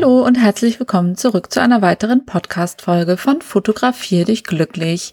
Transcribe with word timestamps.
Hallo 0.00 0.24
und 0.24 0.36
herzlich 0.36 0.78
willkommen 0.78 1.16
zurück 1.16 1.52
zu 1.52 1.60
einer 1.60 1.82
weiteren 1.82 2.24
Podcast-Folge 2.24 3.16
von 3.16 3.42
Fotografier 3.42 4.24
dich 4.24 4.44
glücklich. 4.44 5.10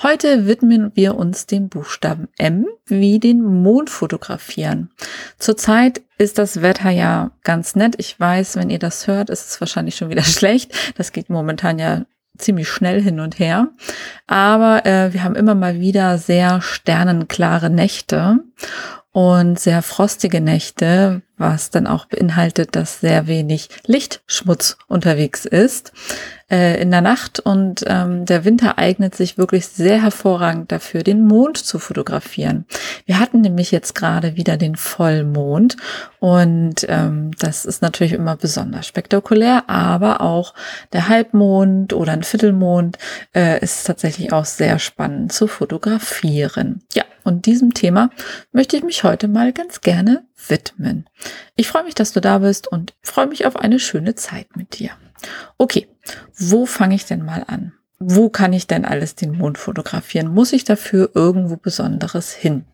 Heute 0.00 0.46
widmen 0.46 0.92
wir 0.94 1.16
uns 1.16 1.46
dem 1.46 1.68
Buchstaben 1.68 2.28
M 2.38 2.64
wie 2.86 3.18
den 3.18 3.42
Mond 3.42 3.90
fotografieren. 3.90 4.90
Zurzeit 5.40 6.02
ist 6.18 6.38
das 6.38 6.62
Wetter 6.62 6.90
ja 6.90 7.32
ganz 7.42 7.74
nett. 7.74 7.96
Ich 7.98 8.20
weiß, 8.20 8.54
wenn 8.54 8.70
ihr 8.70 8.78
das 8.78 9.08
hört, 9.08 9.28
ist 9.28 9.48
es 9.48 9.60
wahrscheinlich 9.60 9.96
schon 9.96 10.08
wieder 10.08 10.22
schlecht. 10.22 10.72
Das 10.96 11.10
geht 11.10 11.30
momentan 11.30 11.80
ja 11.80 12.04
ziemlich 12.36 12.68
schnell 12.68 13.02
hin 13.02 13.18
und 13.18 13.40
her. 13.40 13.70
Aber 14.28 14.86
äh, 14.86 15.12
wir 15.12 15.24
haben 15.24 15.34
immer 15.34 15.56
mal 15.56 15.80
wieder 15.80 16.16
sehr 16.16 16.60
sternenklare 16.60 17.70
Nächte 17.70 18.38
und 19.10 19.58
sehr 19.58 19.82
frostige 19.82 20.40
Nächte, 20.40 21.22
was 21.38 21.70
dann 21.70 21.86
auch 21.86 22.06
beinhaltet, 22.06 22.76
dass 22.76 23.00
sehr 23.00 23.26
wenig 23.26 23.68
Lichtschmutz 23.86 24.76
unterwegs 24.88 25.44
ist 25.44 25.92
äh, 26.50 26.80
in 26.80 26.90
der 26.90 27.00
Nacht 27.00 27.40
und 27.40 27.84
ähm, 27.86 28.24
der 28.24 28.44
Winter 28.44 28.78
eignet 28.78 29.14
sich 29.14 29.38
wirklich 29.38 29.68
sehr 29.68 30.02
hervorragend 30.02 30.72
dafür, 30.72 31.02
den 31.02 31.26
Mond 31.26 31.58
zu 31.58 31.78
fotografieren. 31.78 32.66
Wir 33.06 33.20
hatten 33.20 33.40
nämlich 33.40 33.70
jetzt 33.70 33.94
gerade 33.94 34.36
wieder 34.36 34.56
den 34.56 34.76
Vollmond 34.76 35.76
und 36.20 36.86
ähm, 36.88 37.30
das 37.38 37.64
ist 37.64 37.82
natürlich 37.82 38.12
immer 38.12 38.36
besonders 38.36 38.86
spektakulär, 38.86 39.64
aber 39.68 40.20
auch 40.20 40.54
der 40.92 41.08
Halbmond 41.08 41.92
oder 41.92 42.12
ein 42.12 42.22
Viertelmond 42.22 42.98
äh, 43.34 43.60
ist 43.60 43.86
tatsächlich 43.86 44.32
auch 44.32 44.44
sehr 44.44 44.78
spannend 44.78 45.32
zu 45.32 45.46
fotografieren. 45.46 46.82
Ja, 46.94 47.04
und 47.28 47.46
diesem 47.46 47.74
Thema 47.74 48.10
möchte 48.52 48.76
ich 48.76 48.82
mich 48.82 49.04
heute 49.04 49.28
mal 49.28 49.52
ganz 49.52 49.82
gerne 49.82 50.26
widmen. 50.48 51.08
Ich 51.56 51.68
freue 51.68 51.84
mich, 51.84 51.94
dass 51.94 52.12
du 52.12 52.20
da 52.20 52.38
bist 52.38 52.66
und 52.66 52.94
freue 53.02 53.26
mich 53.26 53.44
auf 53.46 53.56
eine 53.56 53.78
schöne 53.78 54.14
Zeit 54.14 54.56
mit 54.56 54.78
dir. 54.78 54.90
Okay, 55.58 55.86
wo 56.36 56.64
fange 56.64 56.94
ich 56.94 57.04
denn 57.04 57.24
mal 57.24 57.44
an? 57.46 57.74
Wo 58.00 58.30
kann 58.30 58.52
ich 58.52 58.66
denn 58.66 58.84
alles 58.84 59.14
den 59.14 59.32
Mond 59.32 59.58
fotografieren? 59.58 60.32
Muss 60.32 60.52
ich 60.52 60.64
dafür 60.64 61.10
irgendwo 61.14 61.56
Besonderes 61.56 62.32
hin? 62.32 62.64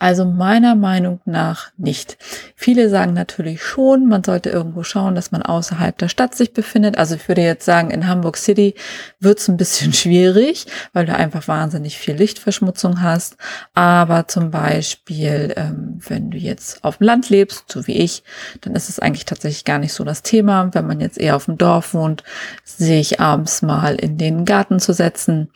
Also 0.00 0.24
meiner 0.24 0.76
Meinung 0.76 1.20
nach 1.26 1.72
nicht. 1.76 2.16
Viele 2.56 2.88
sagen 2.88 3.12
natürlich 3.12 3.62
schon, 3.62 4.08
man 4.08 4.24
sollte 4.24 4.48
irgendwo 4.48 4.82
schauen, 4.82 5.14
dass 5.14 5.30
man 5.30 5.42
außerhalb 5.42 5.96
der 5.98 6.08
Stadt 6.08 6.34
sich 6.34 6.54
befindet. 6.54 6.96
Also 6.96 7.16
ich 7.16 7.28
würde 7.28 7.42
jetzt 7.42 7.66
sagen, 7.66 7.90
in 7.90 8.06
Hamburg 8.06 8.38
City 8.38 8.74
wird 9.20 9.40
es 9.40 9.48
ein 9.48 9.58
bisschen 9.58 9.92
schwierig, 9.92 10.66
weil 10.94 11.04
du 11.04 11.14
einfach 11.14 11.46
wahnsinnig 11.48 11.98
viel 11.98 12.14
Lichtverschmutzung 12.14 13.02
hast. 13.02 13.36
Aber 13.74 14.26
zum 14.26 14.50
Beispiel, 14.50 15.52
ähm, 15.54 16.00
wenn 16.08 16.30
du 16.30 16.38
jetzt 16.38 16.82
auf 16.82 16.96
dem 16.96 17.04
Land 17.04 17.28
lebst, 17.28 17.70
so 17.70 17.86
wie 17.86 17.98
ich, 17.98 18.22
dann 18.62 18.74
ist 18.74 18.88
es 18.88 19.00
eigentlich 19.00 19.26
tatsächlich 19.26 19.66
gar 19.66 19.78
nicht 19.78 19.92
so 19.92 20.04
das 20.04 20.22
Thema. 20.22 20.70
Wenn 20.72 20.86
man 20.86 21.00
jetzt 21.00 21.18
eher 21.18 21.36
auf 21.36 21.44
dem 21.44 21.58
Dorf 21.58 21.92
wohnt, 21.92 22.24
sehe 22.64 23.00
ich 23.00 23.20
abends 23.20 23.60
mal 23.60 23.96
in 23.96 24.16
den 24.16 24.46
Garten 24.46 24.80
zu 24.80 24.94
setzen 24.94 25.50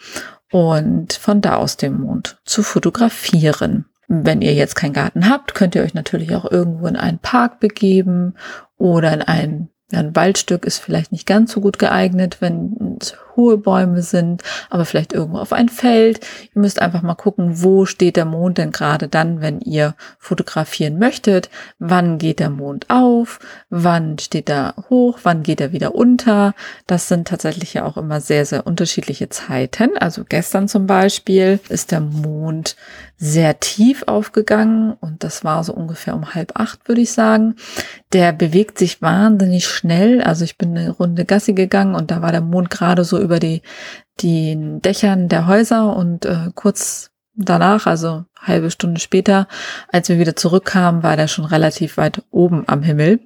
und 0.52 1.14
von 1.14 1.40
da 1.40 1.56
aus 1.56 1.78
den 1.78 1.98
Mond 1.98 2.36
zu 2.44 2.62
fotografieren. 2.62 3.86
Wenn 4.08 4.42
ihr 4.42 4.54
jetzt 4.54 4.74
keinen 4.74 4.92
Garten 4.92 5.28
habt, 5.28 5.54
könnt 5.54 5.74
ihr 5.74 5.82
euch 5.82 5.94
natürlich 5.94 6.34
auch 6.34 6.50
irgendwo 6.50 6.86
in 6.86 6.96
einen 6.96 7.18
Park 7.18 7.60
begeben 7.60 8.34
oder 8.76 9.12
in 9.12 9.22
ein, 9.22 9.68
ein 9.92 10.14
Waldstück 10.14 10.64
ist 10.64 10.78
vielleicht 10.78 11.12
nicht 11.12 11.26
ganz 11.26 11.52
so 11.52 11.60
gut 11.60 11.78
geeignet, 11.78 12.38
wenn 12.40 12.98
es 13.00 13.16
hohe 13.36 13.58
Bäume 13.58 14.02
sind, 14.02 14.42
aber 14.70 14.84
vielleicht 14.84 15.12
irgendwo 15.12 15.38
auf 15.38 15.52
ein 15.52 15.68
Feld. 15.68 16.20
Ihr 16.54 16.60
müsst 16.60 16.80
einfach 16.80 17.02
mal 17.02 17.14
gucken, 17.14 17.62
wo 17.62 17.84
steht 17.86 18.16
der 18.16 18.24
Mond 18.24 18.58
denn 18.58 18.72
gerade 18.72 19.08
dann, 19.08 19.40
wenn 19.40 19.60
ihr 19.60 19.94
fotografieren 20.18 20.98
möchtet. 20.98 21.50
Wann 21.78 22.18
geht 22.18 22.40
der 22.40 22.50
Mond 22.50 22.90
auf? 22.90 23.40
Wann 23.70 24.18
steht 24.18 24.48
er 24.48 24.74
hoch? 24.90 25.20
Wann 25.22 25.42
geht 25.42 25.60
er 25.60 25.72
wieder 25.72 25.94
unter? 25.94 26.54
Das 26.86 27.08
sind 27.08 27.28
tatsächlich 27.28 27.74
ja 27.74 27.84
auch 27.84 27.96
immer 27.96 28.20
sehr, 28.20 28.46
sehr 28.46 28.66
unterschiedliche 28.66 29.28
Zeiten. 29.28 29.96
Also 29.98 30.24
gestern 30.28 30.68
zum 30.68 30.86
Beispiel 30.86 31.60
ist 31.68 31.92
der 31.92 32.00
Mond 32.00 32.76
sehr 33.16 33.60
tief 33.60 34.04
aufgegangen 34.06 34.92
und 35.00 35.22
das 35.22 35.44
war 35.44 35.62
so 35.62 35.72
ungefähr 35.72 36.14
um 36.14 36.34
halb 36.34 36.58
acht, 36.58 36.88
würde 36.88 37.00
ich 37.00 37.12
sagen. 37.12 37.54
Der 38.12 38.32
bewegt 38.32 38.78
sich 38.78 39.02
wahnsinnig 39.02 39.66
schnell. 39.66 40.20
Also 40.20 40.44
ich 40.44 40.58
bin 40.58 40.76
eine 40.76 40.90
Runde 40.90 41.24
Gassi 41.24 41.52
gegangen 41.52 41.94
und 41.94 42.10
da 42.10 42.22
war 42.22 42.32
der 42.32 42.40
Mond 42.40 42.70
gerade 42.70 43.04
so 43.04 43.18
über 43.24 43.40
die, 43.40 43.62
die 44.20 44.56
Dächern 44.80 45.28
der 45.28 45.46
Häuser 45.46 45.96
und 45.96 46.24
äh, 46.24 46.50
kurz 46.54 47.10
danach, 47.34 47.86
also 47.86 48.24
halbe 48.40 48.70
Stunde 48.70 49.00
später, 49.00 49.48
als 49.88 50.08
wir 50.08 50.18
wieder 50.18 50.36
zurückkamen, 50.36 51.02
war 51.02 51.16
der 51.16 51.28
schon 51.28 51.44
relativ 51.44 51.96
weit 51.96 52.22
oben 52.30 52.64
am 52.68 52.82
Himmel. 52.82 53.20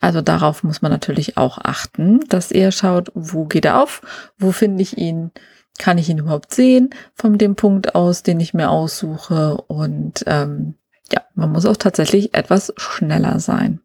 Also 0.00 0.20
darauf 0.20 0.62
muss 0.62 0.82
man 0.82 0.92
natürlich 0.92 1.36
auch 1.36 1.58
achten, 1.58 2.20
dass 2.28 2.50
ihr 2.50 2.72
schaut, 2.72 3.10
wo 3.14 3.44
geht 3.46 3.64
er 3.64 3.80
auf, 3.80 4.02
wo 4.38 4.52
finde 4.52 4.82
ich 4.82 4.98
ihn, 4.98 5.30
kann 5.78 5.98
ich 5.98 6.08
ihn 6.08 6.18
überhaupt 6.18 6.52
sehen 6.52 6.90
von 7.14 7.38
dem 7.38 7.56
Punkt 7.56 7.94
aus, 7.94 8.22
den 8.22 8.40
ich 8.40 8.54
mir 8.54 8.70
aussuche. 8.70 9.56
Und 9.56 10.24
ähm, 10.26 10.74
ja, 11.12 11.22
man 11.34 11.52
muss 11.52 11.66
auch 11.66 11.76
tatsächlich 11.76 12.34
etwas 12.34 12.72
schneller 12.76 13.40
sein. 13.40 13.80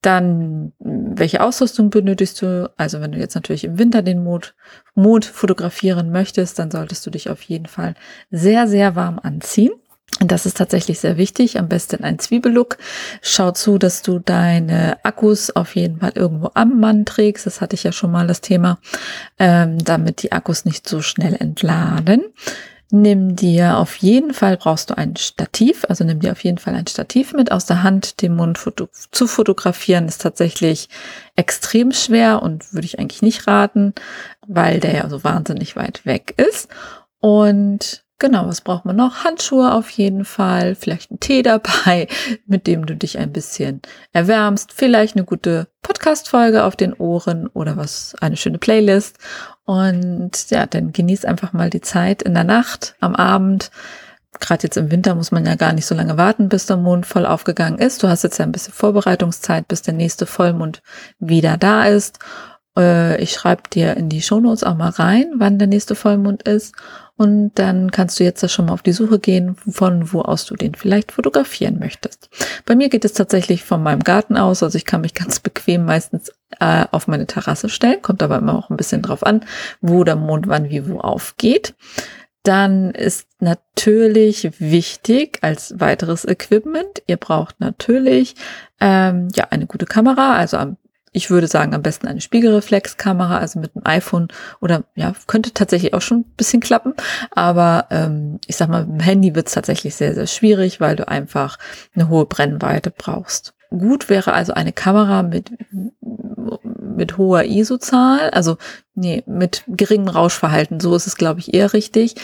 Dann, 0.00 0.72
welche 0.80 1.42
Ausrüstung 1.42 1.90
benötigst 1.90 2.42
du? 2.42 2.70
Also 2.76 3.00
wenn 3.00 3.12
du 3.12 3.18
jetzt 3.18 3.34
natürlich 3.34 3.64
im 3.64 3.78
Winter 3.78 4.02
den 4.02 4.24
Mond, 4.24 4.54
Mond 4.94 5.24
fotografieren 5.24 6.10
möchtest, 6.10 6.58
dann 6.58 6.70
solltest 6.70 7.06
du 7.06 7.10
dich 7.10 7.30
auf 7.30 7.42
jeden 7.42 7.66
Fall 7.66 7.94
sehr, 8.30 8.66
sehr 8.66 8.96
warm 8.96 9.20
anziehen. 9.22 9.72
Und 10.20 10.30
das 10.30 10.46
ist 10.46 10.56
tatsächlich 10.56 11.00
sehr 11.00 11.16
wichtig. 11.16 11.58
Am 11.58 11.68
besten 11.68 12.04
ein 12.04 12.18
Zwiebellook. 12.18 12.76
Schau 13.22 13.52
zu, 13.52 13.78
dass 13.78 14.02
du 14.02 14.18
deine 14.18 15.02
Akkus 15.04 15.50
auf 15.50 15.74
jeden 15.74 16.00
Fall 16.00 16.12
irgendwo 16.14 16.50
am 16.54 16.78
Mann 16.80 17.04
trägst. 17.04 17.46
Das 17.46 17.60
hatte 17.60 17.74
ich 17.74 17.82
ja 17.82 17.92
schon 17.92 18.12
mal 18.12 18.26
das 18.26 18.40
Thema, 18.40 18.78
ähm, 19.38 19.78
damit 19.78 20.22
die 20.22 20.32
Akkus 20.32 20.64
nicht 20.64 20.88
so 20.88 21.00
schnell 21.00 21.34
entladen. 21.34 22.22
Nimm 22.94 23.36
dir 23.36 23.78
auf 23.78 23.96
jeden 23.96 24.34
Fall, 24.34 24.58
brauchst 24.58 24.90
du 24.90 24.98
ein 24.98 25.16
Stativ, 25.16 25.86
also 25.88 26.04
nimm 26.04 26.20
dir 26.20 26.32
auf 26.32 26.44
jeden 26.44 26.58
Fall 26.58 26.74
ein 26.74 26.86
Stativ 26.86 27.32
mit 27.32 27.50
aus 27.50 27.64
der 27.64 27.82
Hand. 27.82 28.20
Den 28.20 28.36
Mund 28.36 28.58
foto 28.58 28.86
zu 29.10 29.26
fotografieren 29.26 30.08
ist 30.08 30.20
tatsächlich 30.20 30.90
extrem 31.34 31.92
schwer 31.92 32.42
und 32.42 32.74
würde 32.74 32.84
ich 32.84 32.98
eigentlich 32.98 33.22
nicht 33.22 33.46
raten, 33.46 33.94
weil 34.46 34.78
der 34.78 34.94
ja 34.94 35.08
so 35.08 35.24
wahnsinnig 35.24 35.74
weit 35.74 36.04
weg 36.04 36.34
ist. 36.36 36.68
Und 37.20 38.01
Genau, 38.22 38.46
was 38.46 38.60
braucht 38.60 38.84
man 38.84 38.94
noch? 38.94 39.24
Handschuhe 39.24 39.72
auf 39.72 39.90
jeden 39.90 40.24
Fall, 40.24 40.76
vielleicht 40.76 41.10
ein 41.10 41.18
Tee 41.18 41.42
dabei, 41.42 42.06
mit 42.46 42.68
dem 42.68 42.86
du 42.86 42.94
dich 42.94 43.18
ein 43.18 43.32
bisschen 43.32 43.82
erwärmst, 44.12 44.72
vielleicht 44.72 45.16
eine 45.16 45.24
gute 45.24 45.66
Podcast-Folge 45.82 46.62
auf 46.62 46.76
den 46.76 46.94
Ohren 46.94 47.48
oder 47.48 47.76
was, 47.76 48.14
eine 48.20 48.36
schöne 48.36 48.58
Playlist. 48.58 49.18
Und 49.64 50.50
ja, 50.50 50.66
dann 50.66 50.92
genieß 50.92 51.24
einfach 51.24 51.52
mal 51.52 51.68
die 51.68 51.80
Zeit 51.80 52.22
in 52.22 52.34
der 52.34 52.44
Nacht, 52.44 52.94
am 53.00 53.16
Abend. 53.16 53.72
Gerade 54.38 54.62
jetzt 54.62 54.76
im 54.76 54.92
Winter 54.92 55.16
muss 55.16 55.32
man 55.32 55.44
ja 55.44 55.56
gar 55.56 55.72
nicht 55.72 55.86
so 55.86 55.96
lange 55.96 56.16
warten, 56.16 56.48
bis 56.48 56.66
der 56.66 56.76
Mond 56.76 57.06
voll 57.06 57.26
aufgegangen 57.26 57.80
ist. 57.80 58.04
Du 58.04 58.08
hast 58.08 58.22
jetzt 58.22 58.38
ja 58.38 58.44
ein 58.44 58.52
bisschen 58.52 58.72
Vorbereitungszeit, 58.72 59.66
bis 59.66 59.82
der 59.82 59.94
nächste 59.94 60.26
Vollmond 60.26 60.80
wieder 61.18 61.56
da 61.56 61.86
ist. 61.86 62.20
Äh, 62.76 63.20
ich 63.20 63.32
schreibe 63.32 63.62
dir 63.68 63.96
in 63.96 64.08
die 64.08 64.22
Shownotes 64.22 64.62
auch 64.62 64.76
mal 64.76 64.90
rein, 64.90 65.32
wann 65.38 65.58
der 65.58 65.66
nächste 65.66 65.96
Vollmond 65.96 66.44
ist. 66.44 66.74
Und 67.22 67.52
dann 67.54 67.92
kannst 67.92 68.18
du 68.18 68.24
jetzt 68.24 68.50
schon 68.50 68.66
mal 68.66 68.72
auf 68.72 68.82
die 68.82 68.92
Suche 68.92 69.20
gehen, 69.20 69.54
von 69.54 70.12
wo 70.12 70.22
aus 70.22 70.44
du 70.44 70.56
den 70.56 70.74
vielleicht 70.74 71.12
fotografieren 71.12 71.78
möchtest. 71.78 72.28
Bei 72.66 72.74
mir 72.74 72.88
geht 72.88 73.04
es 73.04 73.12
tatsächlich 73.12 73.62
von 73.62 73.80
meinem 73.80 74.02
Garten 74.02 74.36
aus. 74.36 74.64
Also 74.64 74.76
ich 74.76 74.84
kann 74.84 75.02
mich 75.02 75.14
ganz 75.22 75.38
bequem 75.38 75.84
meistens 75.84 76.32
äh, 76.58 76.84
auf 76.90 77.06
meine 77.06 77.28
Terrasse 77.28 77.68
stellen. 77.68 78.02
Kommt 78.02 78.24
aber 78.24 78.38
immer 78.38 78.58
auch 78.58 78.70
ein 78.70 78.76
bisschen 78.76 79.02
drauf 79.02 79.24
an, 79.24 79.44
wo 79.80 80.02
der 80.02 80.16
Mond 80.16 80.48
wann 80.48 80.68
wie 80.68 80.88
wo 80.88 80.98
aufgeht. 80.98 81.74
Dann 82.42 82.90
ist 82.90 83.28
natürlich 83.38 84.50
wichtig 84.58 85.38
als 85.42 85.78
weiteres 85.78 86.24
Equipment, 86.24 87.04
ihr 87.06 87.18
braucht 87.18 87.60
natürlich 87.60 88.34
ähm, 88.80 89.28
ja 89.36 89.46
eine 89.50 89.66
gute 89.66 89.86
Kamera, 89.86 90.34
also 90.34 90.56
am 90.56 90.76
ich 91.12 91.30
würde 91.30 91.46
sagen, 91.46 91.74
am 91.74 91.82
besten 91.82 92.08
eine 92.08 92.22
Spiegelreflexkamera, 92.22 93.38
also 93.38 93.60
mit 93.60 93.74
dem 93.74 93.82
iPhone 93.84 94.28
oder 94.60 94.84
ja, 94.94 95.12
könnte 95.26 95.52
tatsächlich 95.52 95.92
auch 95.92 96.00
schon 96.00 96.20
ein 96.20 96.34
bisschen 96.36 96.60
klappen. 96.60 96.94
Aber 97.30 97.86
ähm, 97.90 98.40
ich 98.46 98.56
sag 98.56 98.68
mal, 98.70 98.86
mit 98.86 99.00
dem 99.00 99.00
Handy 99.00 99.34
wird 99.34 99.48
es 99.48 99.54
tatsächlich 99.54 99.94
sehr, 99.94 100.14
sehr 100.14 100.26
schwierig, 100.26 100.80
weil 100.80 100.96
du 100.96 101.06
einfach 101.06 101.58
eine 101.94 102.08
hohe 102.08 102.24
Brennweite 102.24 102.90
brauchst. 102.90 103.52
Gut 103.70 104.08
wäre 104.08 104.32
also 104.32 104.54
eine 104.54 104.72
Kamera 104.72 105.22
mit, 105.22 105.50
mit 106.96 107.16
hoher 107.18 107.44
ISO-Zahl, 107.44 108.30
also 108.30 108.56
nee, 108.94 109.22
mit 109.26 109.64
geringem 109.66 110.08
Rauschverhalten. 110.08 110.80
So 110.80 110.94
ist 110.94 111.06
es, 111.06 111.16
glaube 111.16 111.40
ich, 111.40 111.54
eher 111.54 111.72
richtig. 111.72 112.16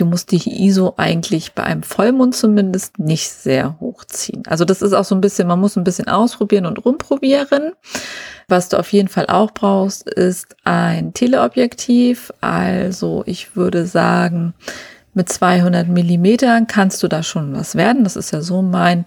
Du 0.00 0.06
musst 0.06 0.32
die 0.32 0.64
ISO 0.66 0.94
eigentlich 0.96 1.52
bei 1.52 1.62
einem 1.62 1.82
Vollmond 1.82 2.34
zumindest 2.34 2.98
nicht 2.98 3.30
sehr 3.30 3.78
hochziehen. 3.80 4.42
Also 4.46 4.64
das 4.64 4.82
ist 4.82 4.92
auch 4.92 5.04
so 5.04 5.14
ein 5.14 5.20
bisschen, 5.20 5.46
man 5.46 5.60
muss 5.60 5.76
ein 5.76 5.84
bisschen 5.84 6.08
ausprobieren 6.08 6.66
und 6.66 6.84
rumprobieren. 6.84 7.72
Was 8.48 8.68
du 8.68 8.78
auf 8.78 8.92
jeden 8.92 9.08
Fall 9.08 9.26
auch 9.26 9.52
brauchst, 9.52 10.08
ist 10.08 10.56
ein 10.64 11.12
Teleobjektiv. 11.12 12.32
Also 12.40 13.22
ich 13.26 13.54
würde 13.56 13.86
sagen, 13.86 14.54
mit 15.14 15.28
200 15.28 15.88
Millimetern 15.88 16.66
kannst 16.66 17.02
du 17.02 17.08
da 17.08 17.22
schon 17.22 17.54
was 17.54 17.74
werden. 17.74 18.04
Das 18.04 18.16
ist 18.16 18.30
ja 18.32 18.40
so 18.40 18.62
mein 18.62 19.04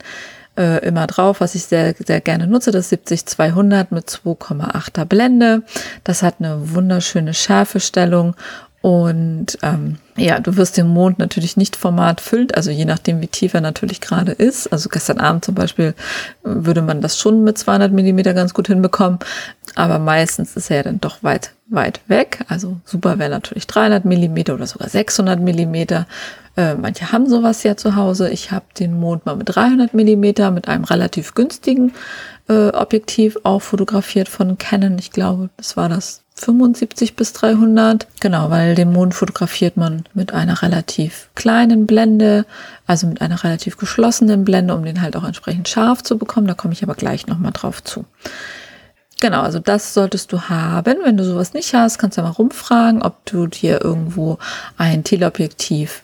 äh, 0.57 0.85
immer 0.85 1.07
drauf, 1.07 1.41
was 1.41 1.55
ich 1.55 1.63
sehr, 1.63 1.95
sehr 1.97 2.21
gerne 2.21 2.45
nutze, 2.47 2.71
das 2.71 2.91
70-200 2.91 3.87
mit 3.89 4.07
2,8er 4.07 5.05
Blende. 5.05 5.63
Das 6.03 6.21
hat 6.21 6.35
eine 6.39 6.73
wunderschöne 6.73 7.33
Schärfestellung 7.33 8.35
und 8.83 9.59
ähm, 9.61 9.95
ja, 10.17 10.41
du 10.41 10.57
wirst 10.57 10.75
den 10.75 10.87
Mond 10.87 11.17
natürlich 11.17 11.55
nicht 11.55 11.77
formatfüllend, 11.77 12.53
also 12.55 12.69
je 12.69 12.83
nachdem, 12.83 13.21
wie 13.21 13.27
tief 13.27 13.53
er 13.53 13.61
natürlich 13.61 14.01
gerade 14.01 14.33
ist. 14.33 14.67
Also 14.73 14.89
gestern 14.89 15.21
Abend 15.21 15.45
zum 15.45 15.55
Beispiel 15.55 15.85
äh, 15.85 15.93
würde 16.43 16.81
man 16.81 16.99
das 16.99 17.17
schon 17.17 17.45
mit 17.45 17.57
200 17.57 17.93
Millimeter 17.93 18.33
ganz 18.33 18.53
gut 18.53 18.67
hinbekommen, 18.67 19.19
aber 19.75 19.99
meistens 19.99 20.57
ist 20.57 20.69
er 20.69 20.75
ja 20.75 20.83
dann 20.83 20.99
doch 20.99 21.23
weit, 21.23 21.51
weit 21.67 22.01
weg. 22.07 22.43
Also 22.49 22.75
super 22.83 23.19
wäre 23.19 23.29
natürlich 23.29 23.67
300 23.67 24.03
Millimeter 24.03 24.53
oder 24.53 24.67
sogar 24.67 24.89
600 24.89 25.39
Millimeter. 25.39 26.05
Äh, 26.57 26.75
manche 26.75 27.13
haben 27.13 27.29
sowas 27.29 27.63
ja 27.63 27.77
zu 27.77 27.95
Hause. 27.95 28.29
Ich 28.31 28.51
habe 28.51 28.65
den 28.77 28.99
Mond 28.99 29.25
mal 29.25 29.37
mit 29.37 29.55
300 29.55 29.93
Millimeter 29.93 30.51
mit 30.51 30.67
einem 30.67 30.83
relativ 30.83 31.35
günstigen 31.35 31.93
äh, 32.49 32.69
Objektiv 32.69 33.37
auch 33.43 33.61
fotografiert 33.61 34.29
von 34.29 34.57
Canon. 34.57 34.97
Ich 34.99 35.11
glaube, 35.11 35.49
das 35.57 35.77
war 35.77 35.89
das 35.89 36.23
75 36.35 37.15
bis 37.15 37.33
300. 37.33 38.07
Genau, 38.19 38.49
weil 38.49 38.75
den 38.75 38.91
Mond 38.91 39.13
fotografiert 39.13 39.77
man 39.77 40.03
mit 40.13 40.33
einer 40.33 40.61
relativ 40.61 41.29
kleinen 41.35 41.85
Blende, 41.85 42.45
also 42.87 43.07
mit 43.07 43.21
einer 43.21 43.43
relativ 43.43 43.77
geschlossenen 43.77 44.43
Blende, 44.43 44.75
um 44.75 44.83
den 44.83 45.01
halt 45.01 45.15
auch 45.15 45.23
entsprechend 45.23 45.69
scharf 45.69 46.03
zu 46.03 46.17
bekommen. 46.17 46.47
Da 46.47 46.53
komme 46.53 46.73
ich 46.73 46.83
aber 46.83 46.95
gleich 46.95 47.27
nochmal 47.27 47.51
drauf 47.51 47.83
zu. 47.83 48.05
Genau, 49.21 49.41
also 49.41 49.59
das 49.59 49.93
solltest 49.93 50.33
du 50.33 50.41
haben. 50.41 50.97
Wenn 51.03 51.15
du 51.15 51.23
sowas 51.23 51.53
nicht 51.53 51.73
hast, 51.73 51.97
kannst 51.97 52.17
du 52.17 52.21
mal 52.23 52.29
rumfragen, 52.29 53.01
ob 53.01 53.25
du 53.25 53.47
dir 53.47 53.81
irgendwo 53.81 54.37
ein 54.77 55.05
Teleobjektiv 55.05 56.01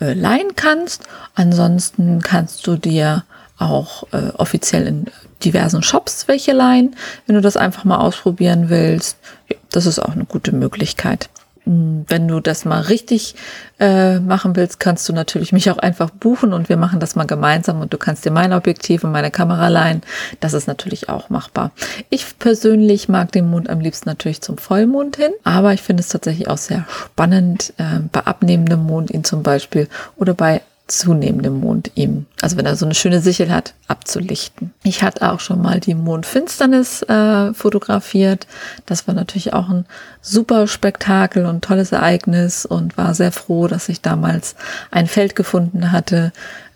äh, 0.00 0.14
leihen 0.14 0.56
kannst. 0.56 1.04
Ansonsten 1.34 2.22
kannst 2.22 2.66
du 2.66 2.76
dir 2.76 3.24
auch 3.68 4.04
äh, 4.12 4.30
offiziell 4.36 4.86
in 4.86 5.06
diversen 5.44 5.82
Shops 5.82 6.28
welche 6.28 6.52
leihen, 6.52 6.96
wenn 7.26 7.34
du 7.34 7.42
das 7.42 7.56
einfach 7.56 7.84
mal 7.84 7.98
ausprobieren 7.98 8.68
willst. 8.68 9.18
Ja, 9.48 9.56
das 9.70 9.86
ist 9.86 9.98
auch 9.98 10.12
eine 10.12 10.24
gute 10.24 10.52
Möglichkeit. 10.52 11.28
Hm, 11.64 12.04
wenn 12.08 12.26
du 12.26 12.40
das 12.40 12.64
mal 12.64 12.80
richtig 12.80 13.36
äh, 13.78 14.18
machen 14.18 14.56
willst, 14.56 14.80
kannst 14.80 15.08
du 15.08 15.12
natürlich 15.12 15.52
mich 15.52 15.70
auch 15.70 15.78
einfach 15.78 16.10
buchen 16.10 16.52
und 16.52 16.68
wir 16.68 16.76
machen 16.76 16.98
das 16.98 17.14
mal 17.14 17.26
gemeinsam 17.26 17.80
und 17.80 17.92
du 17.92 17.98
kannst 17.98 18.24
dir 18.24 18.32
mein 18.32 18.52
Objektiv 18.52 19.04
und 19.04 19.12
meine 19.12 19.30
Kamera 19.30 19.68
leihen. 19.68 20.02
Das 20.40 20.54
ist 20.54 20.66
natürlich 20.66 21.08
auch 21.08 21.30
machbar. 21.30 21.70
Ich 22.10 22.38
persönlich 22.38 23.08
mag 23.08 23.30
den 23.30 23.48
Mond 23.48 23.70
am 23.70 23.80
liebsten 23.80 24.08
natürlich 24.08 24.40
zum 24.40 24.58
Vollmond 24.58 25.16
hin, 25.16 25.32
aber 25.44 25.72
ich 25.72 25.82
finde 25.82 26.00
es 26.02 26.08
tatsächlich 26.08 26.48
auch 26.48 26.58
sehr 26.58 26.84
spannend, 26.88 27.72
äh, 27.76 28.00
bei 28.10 28.20
abnehmendem 28.20 28.82
Mond 28.82 29.10
ihn 29.10 29.22
zum 29.22 29.44
Beispiel 29.44 29.88
oder 30.16 30.34
bei 30.34 30.62
zunehmendem 30.88 31.60
Mond 31.60 31.92
ihm, 31.94 32.26
also 32.40 32.56
wenn 32.56 32.66
er 32.66 32.76
so 32.76 32.84
eine 32.84 32.94
schöne 32.94 33.20
Sichel 33.20 33.50
hat, 33.50 33.74
abzulichten. 33.88 34.74
Ich 34.82 35.02
hatte 35.02 35.30
auch 35.30 35.40
schon 35.40 35.62
mal 35.62 35.80
die 35.80 35.94
Mondfinsternis 35.94 37.02
äh, 37.02 37.54
fotografiert. 37.54 38.46
Das 38.84 39.06
war 39.06 39.14
natürlich 39.14 39.52
auch 39.52 39.68
ein 39.68 39.86
super 40.20 40.66
Spektakel 40.66 41.46
und 41.46 41.64
tolles 41.64 41.92
Ereignis 41.92 42.66
und 42.66 42.98
war 42.98 43.14
sehr 43.14 43.32
froh, 43.32 43.68
dass 43.68 43.88
ich 43.88 44.02
damals 44.02 44.54
ein 44.90 45.06
Feld 45.06 45.36
gefunden 45.36 45.92
hatte, 45.92 46.32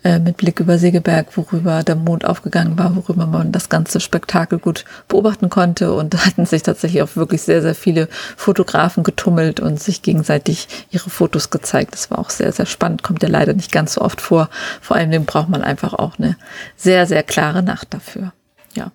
äh, 0.07 0.19
mit 0.19 0.37
Blick 0.37 0.61
über 0.61 0.77
Segeberg, 0.77 1.35
worüber 1.35 1.83
der 1.83 1.95
Mond 1.95 2.23
aufgegangen 2.23 2.77
war, 2.77 2.95
worüber 2.95 3.25
man 3.25 3.51
das 3.51 3.67
ganze 3.67 3.99
Spektakel 3.99 4.57
gut 4.57 4.85
beobachten 5.09 5.49
konnte. 5.49 5.93
Und 5.93 6.13
da 6.13 6.25
hatten 6.25 6.45
sich 6.45 6.63
tatsächlich 6.63 7.01
auch 7.01 7.17
wirklich 7.17 7.41
sehr, 7.41 7.61
sehr 7.61 7.75
viele 7.75 8.07
Fotografen 8.37 9.03
getummelt 9.03 9.59
und 9.59 9.81
sich 9.81 10.03
gegenseitig 10.03 10.69
ihre 10.91 11.09
Fotos 11.09 11.49
gezeigt. 11.49 11.93
Das 11.93 12.09
war 12.09 12.19
auch 12.19 12.29
sehr, 12.29 12.53
sehr 12.53 12.65
spannend, 12.65 13.03
kommt 13.03 13.21
ja 13.21 13.27
leider 13.27 13.53
nicht 13.53 13.73
ganz 13.73 13.95
so 13.95 14.01
oft 14.01 14.21
vor. 14.21 14.49
Vor 14.79 14.95
allem 14.95 15.25
braucht 15.25 15.49
man 15.49 15.61
einfach 15.61 15.93
auch 15.93 16.17
eine 16.17 16.37
sehr, 16.77 17.05
sehr 17.05 17.23
klare 17.23 17.61
Nacht 17.61 17.93
dafür. 17.93 18.31
Ja. 18.75 18.91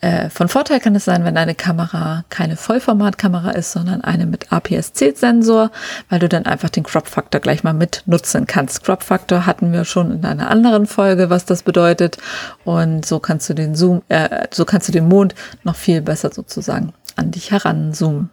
Äh, 0.00 0.30
von 0.30 0.48
Vorteil 0.48 0.78
kann 0.78 0.94
es 0.94 1.04
sein, 1.04 1.24
wenn 1.24 1.34
deine 1.34 1.56
Kamera 1.56 2.24
keine 2.28 2.56
Vollformatkamera 2.56 3.50
ist, 3.50 3.72
sondern 3.72 4.00
eine 4.02 4.26
mit 4.26 4.52
APS-C-Sensor, 4.52 5.72
weil 6.08 6.18
du 6.20 6.28
dann 6.28 6.46
einfach 6.46 6.70
den 6.70 6.84
Crop-Faktor 6.84 7.40
gleich 7.40 7.64
mal 7.64 7.72
mit 7.72 8.04
nutzen 8.06 8.46
kannst. 8.46 8.84
Crop-Faktor 8.84 9.44
hatten 9.44 9.72
wir 9.72 9.84
schon 9.84 10.12
in 10.12 10.24
einer 10.24 10.50
anderen 10.50 10.86
Folge, 10.86 11.30
was 11.30 11.46
das 11.46 11.64
bedeutet. 11.64 12.18
Und 12.64 13.04
so 13.06 13.18
kannst 13.18 13.48
du 13.48 13.54
den 13.54 13.74
Zoom, 13.74 14.02
äh, 14.08 14.46
so 14.52 14.64
kannst 14.64 14.86
du 14.86 14.92
den 14.92 15.08
Mond 15.08 15.34
noch 15.64 15.76
viel 15.76 16.00
besser 16.00 16.30
sozusagen 16.32 16.92
an 17.16 17.32
dich 17.32 17.50
heranzoomen. 17.50 18.30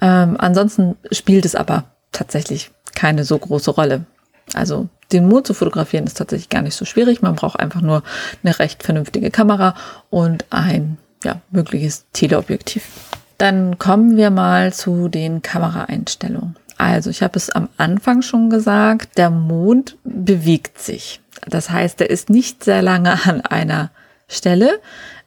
Ähm, 0.00 0.36
ansonsten 0.38 0.96
spielt 1.10 1.44
es 1.44 1.54
aber 1.54 1.84
tatsächlich 2.12 2.70
keine 2.94 3.24
so 3.24 3.38
große 3.38 3.70
Rolle. 3.70 4.06
Also 4.54 4.88
den 5.12 5.28
Mond 5.28 5.46
zu 5.46 5.54
fotografieren 5.54 6.06
ist 6.06 6.18
tatsächlich 6.18 6.48
gar 6.48 6.62
nicht 6.62 6.74
so 6.74 6.84
schwierig. 6.84 7.22
Man 7.22 7.34
braucht 7.34 7.60
einfach 7.60 7.80
nur 7.80 8.02
eine 8.42 8.58
recht 8.58 8.82
vernünftige 8.82 9.30
Kamera 9.30 9.74
und 10.10 10.44
ein 10.50 10.98
ja, 11.24 11.40
mögliches 11.50 12.06
Teleobjektiv. 12.12 12.84
Dann 13.38 13.78
kommen 13.78 14.16
wir 14.16 14.30
mal 14.30 14.72
zu 14.72 15.08
den 15.08 15.42
Kameraeinstellungen. 15.42 16.56
Also 16.78 17.10
ich 17.10 17.22
habe 17.22 17.36
es 17.36 17.50
am 17.50 17.68
Anfang 17.76 18.22
schon 18.22 18.50
gesagt, 18.50 19.18
der 19.18 19.30
Mond 19.30 19.96
bewegt 20.04 20.80
sich. 20.80 21.20
Das 21.48 21.70
heißt, 21.70 22.00
er 22.00 22.10
ist 22.10 22.30
nicht 22.30 22.64
sehr 22.64 22.82
lange 22.82 23.18
an 23.26 23.40
einer 23.40 23.90
Stelle. 24.28 24.80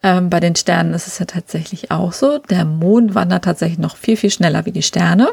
Ähm, 0.03 0.29
bei 0.29 0.39
den 0.39 0.55
Sternen 0.55 0.93
ist 0.93 1.07
es 1.07 1.19
ja 1.19 1.25
tatsächlich 1.25 1.91
auch 1.91 2.13
so. 2.13 2.39
Der 2.39 2.65
Mond 2.65 3.15
wandert 3.15 3.45
tatsächlich 3.45 3.79
noch 3.79 3.95
viel, 3.95 4.17
viel 4.17 4.31
schneller 4.31 4.65
wie 4.65 4.71
die 4.71 4.81
Sterne. 4.81 5.29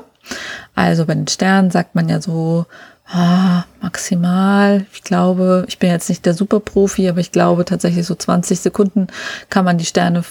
Also 0.75 1.06
bei 1.06 1.14
den 1.14 1.28
Sternen 1.28 1.70
sagt 1.70 1.94
man 1.94 2.08
ja 2.08 2.20
so 2.20 2.66
ah, 3.06 3.64
maximal, 3.81 4.87
ich 4.93 5.02
glaube, 5.02 5.64
ich 5.69 5.78
bin 5.78 5.90
jetzt 5.90 6.08
nicht 6.08 6.25
der 6.26 6.34
Superprofi, 6.34 7.08
aber 7.08 7.20
ich 7.20 7.32
glaube 7.32 7.64
tatsächlich 7.64 8.06
so 8.06 8.14
20 8.14 8.60
Sekunden 8.60 9.08
kann 9.50 9.64
man 9.64 9.78
die 9.78 9.84
Sterne 9.84 10.25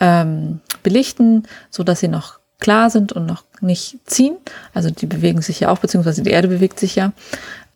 ähm, 0.00 0.60
belichten, 0.82 1.46
so 1.70 1.82
dass 1.82 2.00
sie 2.00 2.08
noch 2.08 2.38
klar 2.58 2.90
sind 2.90 3.12
und 3.12 3.26
noch 3.26 3.44
nicht 3.60 3.98
ziehen. 4.06 4.36
Also 4.74 4.90
die 4.90 5.06
bewegen 5.06 5.42
sich 5.42 5.60
ja 5.60 5.68
auch, 5.68 5.78
beziehungsweise 5.78 6.22
die 6.22 6.30
Erde 6.30 6.48
bewegt 6.48 6.80
sich 6.80 6.96
ja. 6.96 7.12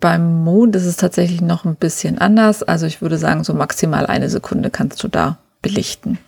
Beim 0.00 0.44
Mond 0.44 0.74
ist 0.76 0.86
es 0.86 0.96
tatsächlich 0.96 1.42
noch 1.42 1.64
ein 1.64 1.76
bisschen 1.76 2.18
anders. 2.18 2.62
Also 2.62 2.86
ich 2.86 3.02
würde 3.02 3.18
sagen, 3.18 3.44
so 3.44 3.52
maximal 3.52 4.06
eine 4.06 4.30
Sekunde 4.30 4.70
kannst 4.70 5.02
du 5.02 5.08
da 5.08 5.36
belichten. 5.60 6.18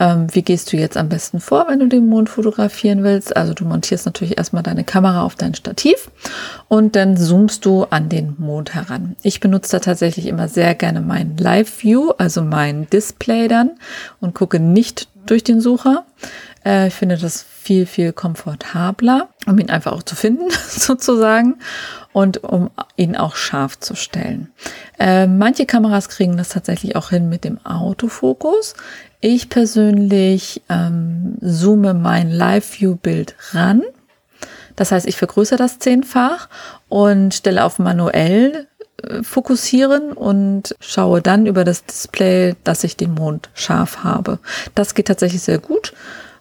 Ähm, 0.00 0.26
wie 0.32 0.42
gehst 0.42 0.72
du 0.72 0.76
jetzt 0.76 0.96
am 0.96 1.08
besten 1.08 1.40
vor, 1.40 1.66
wenn 1.68 1.80
du 1.80 1.88
den 1.88 2.06
Mond 2.06 2.28
fotografieren 2.28 3.02
willst? 3.02 3.36
Also 3.36 3.54
du 3.54 3.64
montierst 3.64 4.06
natürlich 4.06 4.38
erstmal 4.38 4.62
deine 4.62 4.84
Kamera 4.84 5.22
auf 5.22 5.34
dein 5.34 5.54
Stativ 5.54 6.10
und 6.68 6.94
dann 6.96 7.16
zoomst 7.16 7.64
du 7.64 7.84
an 7.84 8.08
den 8.08 8.36
Mond 8.38 8.74
heran. 8.74 9.16
Ich 9.22 9.40
benutze 9.40 9.72
da 9.72 9.80
tatsächlich 9.80 10.26
immer 10.26 10.48
sehr 10.48 10.74
gerne 10.74 11.00
mein 11.00 11.36
Live 11.36 11.82
View, 11.82 12.10
also 12.18 12.42
mein 12.42 12.88
Display 12.90 13.48
dann 13.48 13.72
und 14.20 14.34
gucke 14.34 14.60
nicht 14.60 15.08
durch 15.26 15.44
den 15.44 15.60
Sucher. 15.60 16.04
Äh, 16.64 16.88
ich 16.88 16.94
finde 16.94 17.16
das 17.16 17.42
viel, 17.42 17.86
viel 17.86 18.12
komfortabler, 18.12 19.28
um 19.46 19.58
ihn 19.58 19.70
einfach 19.70 19.92
auch 19.92 20.02
zu 20.02 20.16
finden, 20.16 20.50
sozusagen, 20.68 21.56
und 22.12 22.42
um 22.42 22.70
ihn 22.96 23.16
auch 23.16 23.36
scharf 23.36 23.78
zu 23.78 23.94
stellen. 23.94 24.50
Äh, 24.98 25.26
manche 25.26 25.66
Kameras 25.66 26.08
kriegen 26.08 26.36
das 26.36 26.48
tatsächlich 26.48 26.96
auch 26.96 27.10
hin 27.10 27.28
mit 27.28 27.44
dem 27.44 27.64
Autofokus. 27.64 28.74
Ich 29.20 29.48
persönlich 29.48 30.62
ähm, 30.68 31.36
zoome 31.40 31.94
mein 31.94 32.30
Live-View-Bild 32.30 33.34
ran. 33.52 33.82
Das 34.76 34.92
heißt, 34.92 35.06
ich 35.06 35.16
vergrößere 35.16 35.58
das 35.58 35.80
zehnfach 35.80 36.48
und 36.88 37.34
stelle 37.34 37.64
auf 37.64 37.78
manuell 37.78 38.68
äh, 39.02 39.22
fokussieren 39.22 40.12
und 40.12 40.76
schaue 40.80 41.20
dann 41.20 41.46
über 41.46 41.64
das 41.64 41.84
Display, 41.84 42.54
dass 42.64 42.84
ich 42.84 42.96
den 42.96 43.14
Mond 43.14 43.50
scharf 43.54 44.04
habe. 44.04 44.38
Das 44.74 44.94
geht 44.94 45.08
tatsächlich 45.08 45.42
sehr 45.42 45.58
gut. 45.58 45.92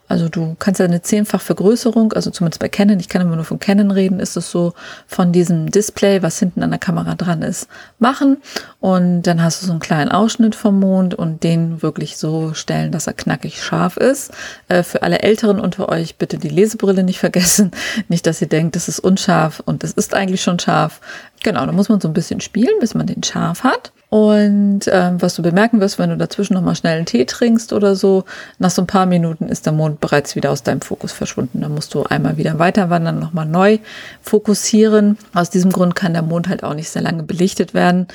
Also 0.07 0.29
du 0.29 0.55
kannst 0.59 0.79
ja 0.79 0.85
eine 0.85 1.01
zehnfach 1.01 1.41
Vergrößerung, 1.41 2.13
also 2.13 2.31
zumindest 2.31 2.59
bei 2.59 2.69
Canon, 2.69 2.99
ich 2.99 3.09
kann 3.09 3.21
immer 3.21 3.35
nur 3.35 3.45
von 3.45 3.59
Canon 3.59 3.91
reden, 3.91 4.19
ist 4.19 4.37
es 4.37 4.49
so 4.49 4.73
von 5.07 5.31
diesem 5.31 5.69
Display, 5.69 6.21
was 6.21 6.39
hinten 6.39 6.63
an 6.63 6.69
der 6.69 6.79
Kamera 6.79 7.15
dran 7.15 7.41
ist, 7.41 7.67
machen. 7.99 8.37
Und 8.79 9.23
dann 9.23 9.43
hast 9.43 9.61
du 9.61 9.65
so 9.65 9.71
einen 9.71 9.81
kleinen 9.81 10.09
Ausschnitt 10.09 10.55
vom 10.55 10.79
Mond 10.79 11.13
und 11.13 11.43
den 11.43 11.81
wirklich 11.81 12.17
so 12.17 12.53
stellen, 12.53 12.91
dass 12.91 13.07
er 13.07 13.13
knackig 13.13 13.61
scharf 13.61 13.97
ist. 13.97 14.31
Äh, 14.69 14.83
für 14.83 15.03
alle 15.03 15.19
Älteren 15.19 15.59
unter 15.59 15.89
euch 15.89 16.15
bitte 16.17 16.37
die 16.37 16.49
Lesebrille 16.49 17.03
nicht 17.03 17.19
vergessen. 17.19 17.71
Nicht, 18.07 18.25
dass 18.27 18.41
ihr 18.41 18.47
denkt, 18.47 18.75
das 18.75 18.87
ist 18.87 18.99
unscharf 18.99 19.61
und 19.65 19.83
es 19.83 19.91
ist 19.91 20.13
eigentlich 20.13 20.41
schon 20.41 20.59
scharf. 20.59 21.01
Genau, 21.43 21.65
da 21.65 21.71
muss 21.71 21.89
man 21.89 21.99
so 21.99 22.07
ein 22.07 22.13
bisschen 22.13 22.41
spielen, 22.41 22.79
bis 22.79 22.93
man 22.93 23.07
den 23.07 23.23
scharf 23.23 23.63
hat. 23.63 23.91
Und 24.09 24.81
ähm, 24.87 25.21
was 25.21 25.35
du 25.35 25.41
bemerken 25.41 25.81
wirst, 25.81 25.99
wenn 25.99 26.09
du 26.09 26.17
dazwischen 26.17 26.53
nochmal 26.53 26.75
schnell 26.75 26.95
einen 26.95 27.05
Tee 27.05 27.25
trinkst 27.25 27.73
oder 27.73 27.95
so, 27.97 28.23
nach 28.57 28.69
so 28.69 28.81
ein 28.81 28.87
paar 28.87 29.05
Minuten 29.05 29.49
ist 29.49 29.65
der 29.65 29.73
Mond 29.73 29.99
bereits 29.99 30.37
wieder 30.37 30.51
aus 30.51 30.63
deinem 30.63 30.79
Fokus 30.79 31.11
verschwunden. 31.11 31.59
Da 31.59 31.67
musst 31.67 31.93
du 31.93 32.03
einmal 32.03 32.37
wieder 32.37 32.57
weiter 32.57 32.89
wandern, 32.89 33.19
nochmal 33.19 33.45
neu 33.45 33.79
fokussieren. 34.21 35.17
Aus 35.33 35.49
diesem 35.49 35.73
Grund 35.73 35.95
kann 35.95 36.13
der 36.13 36.21
Mond 36.21 36.47
halt 36.47 36.63
auch 36.63 36.73
nicht 36.73 36.89
sehr 36.89 37.01
lange 37.01 37.23
belichtet 37.23 37.73
werden. 37.73 38.07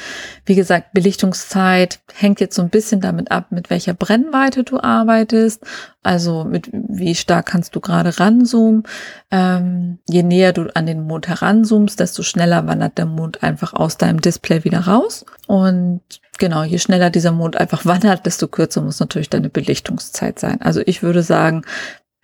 Wie 0.46 0.54
gesagt, 0.54 0.94
Belichtungszeit 0.94 2.00
hängt 2.14 2.40
jetzt 2.40 2.56
so 2.56 2.62
ein 2.62 2.70
bisschen 2.70 3.02
damit 3.02 3.30
ab, 3.30 3.46
mit 3.50 3.68
welcher 3.68 3.92
Brennweite 3.92 4.64
du 4.64 4.80
arbeitest. 4.80 5.62
Also 6.02 6.44
mit 6.44 6.68
wie 6.72 7.14
stark 7.14 7.46
kannst 7.46 7.76
du 7.76 7.80
gerade 7.80 8.18
ranzoomen. 8.18 8.82
Ähm, 9.30 9.98
je 10.08 10.24
näher 10.24 10.52
du 10.52 10.74
an 10.74 10.86
den 10.86 11.02
Mond 11.02 11.28
heranzoomst, 11.28 12.00
desto 12.00 12.22
schneller 12.24 12.66
wandert 12.66 12.98
der 12.98 13.06
Mond 13.06 13.42
einfach 13.44 13.72
aus 13.72 13.98
deinem 13.98 14.20
Display 14.20 14.64
wieder 14.64 14.80
raus. 14.80 15.24
Und 15.46 15.81
genau, 16.38 16.64
je 16.64 16.78
schneller 16.78 17.10
dieser 17.10 17.32
Mond 17.32 17.56
einfach 17.56 17.84
wandert, 17.86 18.26
desto 18.26 18.48
kürzer 18.48 18.82
muss 18.82 19.00
natürlich 19.00 19.30
deine 19.30 19.48
Belichtungszeit 19.48 20.38
sein. 20.38 20.60
Also 20.60 20.80
ich 20.84 21.02
würde 21.02 21.22
sagen, 21.22 21.62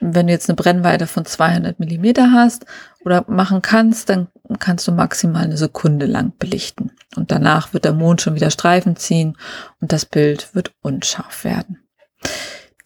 wenn 0.00 0.28
du 0.28 0.32
jetzt 0.32 0.48
eine 0.48 0.56
Brennweite 0.56 1.06
von 1.06 1.24
200 1.24 1.80
Millimeter 1.80 2.30
hast 2.32 2.66
oder 3.04 3.24
machen 3.26 3.62
kannst, 3.62 4.08
dann 4.08 4.28
kannst 4.60 4.86
du 4.86 4.92
maximal 4.92 5.44
eine 5.44 5.56
Sekunde 5.56 6.06
lang 6.06 6.32
belichten. 6.38 6.92
Und 7.16 7.32
danach 7.32 7.72
wird 7.72 7.84
der 7.84 7.94
Mond 7.94 8.20
schon 8.20 8.34
wieder 8.34 8.50
Streifen 8.50 8.96
ziehen 8.96 9.36
und 9.80 9.92
das 9.92 10.06
Bild 10.06 10.54
wird 10.54 10.72
unscharf 10.82 11.44
werden. 11.44 11.82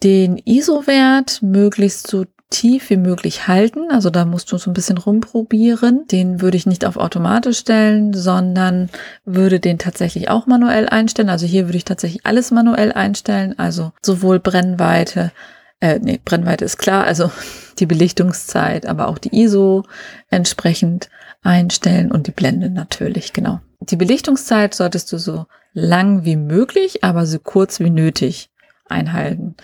Den 0.03 0.39
ISO-Wert 0.39 1.43
möglichst 1.43 2.09
so 2.09 2.25
tief 2.53 2.91
wie 2.91 2.97
möglich 2.97 3.49
halten. 3.49 3.91
Also 3.91 4.11
da 4.11 4.25
musst 4.25 4.53
du 4.53 4.59
so 4.59 4.71
ein 4.71 4.75
bisschen 4.75 4.99
rumprobieren. 4.99 6.07
Den 6.07 6.41
würde 6.41 6.57
ich 6.57 6.67
nicht 6.67 6.85
auf 6.85 6.97
automatisch 6.97 7.59
stellen, 7.59 8.13
sondern 8.13 8.91
würde 9.25 9.59
den 9.59 9.79
tatsächlich 9.79 10.31
auch 10.31 10.47
manuell 10.47 10.89
einstellen. 10.89 11.31
Also 11.31 11.47
hier 11.47 11.67
würde 11.67 11.79
ich 11.79 11.85
tatsächlich 11.85 12.25
alles 12.25 12.51
manuell 12.51 12.93
einstellen. 12.93 13.59
Also 13.59 13.93
sowohl 14.03 14.39
Brennweite 14.39 15.33
äh, 15.81 15.99
nee, 16.01 16.21
Brennweite 16.25 16.65
ist 16.65 16.79
klar, 16.79 17.05
also 17.05 17.33
die 17.81 17.87
Belichtungszeit, 17.87 18.87
aber 18.87 19.09
auch 19.09 19.19
die 19.19 19.37
ISO 19.43 19.85
entsprechend 20.31 21.11
einstellen 21.43 22.13
und 22.13 22.29
die 22.29 22.33
Blende 22.33 22.71
natürlich, 22.71 23.33
genau. 23.33 23.61
Die 23.81 23.97
Belichtungszeit 23.97 24.75
solltest 24.75 25.11
du 25.13 25.19
so 25.19 25.47
lang 25.73 26.25
wie 26.25 26.37
möglich, 26.37 27.03
aber 27.03 27.27
so 27.27 27.41
kurz 27.41 27.81
wie 27.81 27.91
nötig 27.91 28.52
einhalten. 28.93 29.57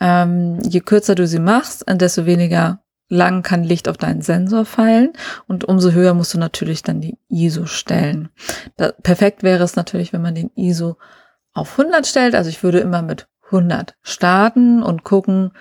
Ähm, 0.00 0.60
je 0.62 0.80
kürzer 0.80 1.14
du 1.14 1.26
sie 1.26 1.40
machst, 1.40 1.84
desto 1.88 2.26
weniger 2.26 2.80
lang 3.08 3.42
kann 3.42 3.64
Licht 3.64 3.88
auf 3.88 3.96
deinen 3.96 4.22
Sensor 4.22 4.64
fallen 4.64 5.12
und 5.46 5.64
umso 5.64 5.92
höher 5.92 6.14
musst 6.14 6.34
du 6.34 6.38
natürlich 6.38 6.82
dann 6.82 7.00
die 7.00 7.18
ISO 7.28 7.66
stellen. 7.66 8.30
Da, 8.76 8.92
perfekt 8.92 9.42
wäre 9.42 9.62
es 9.64 9.76
natürlich, 9.76 10.12
wenn 10.12 10.22
man 10.22 10.34
den 10.34 10.50
ISO 10.56 10.96
auf 11.52 11.78
100 11.78 12.06
stellt. 12.06 12.34
Also 12.34 12.50
ich 12.50 12.62
würde 12.62 12.80
immer 12.80 13.02
mit 13.02 13.28
100 13.46 13.96
starten 14.02 14.82
und 14.82 15.04
gucken, 15.04 15.52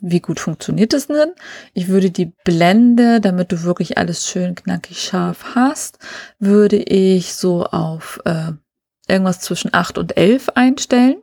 wie 0.00 0.20
gut 0.20 0.38
funktioniert 0.38 0.94
es 0.94 1.08
denn? 1.08 1.32
Ich 1.74 1.88
würde 1.88 2.10
die 2.10 2.32
Blende, 2.44 3.20
damit 3.20 3.50
du 3.50 3.64
wirklich 3.64 3.98
alles 3.98 4.28
schön 4.28 4.54
knackig 4.54 5.00
scharf 5.00 5.56
hast, 5.56 5.98
würde 6.38 6.76
ich 6.76 7.34
so 7.34 7.64
auf 7.64 8.20
äh, 8.24 8.52
irgendwas 9.08 9.40
zwischen 9.40 9.74
8 9.74 9.98
und 9.98 10.16
11 10.16 10.50
einstellen 10.50 11.16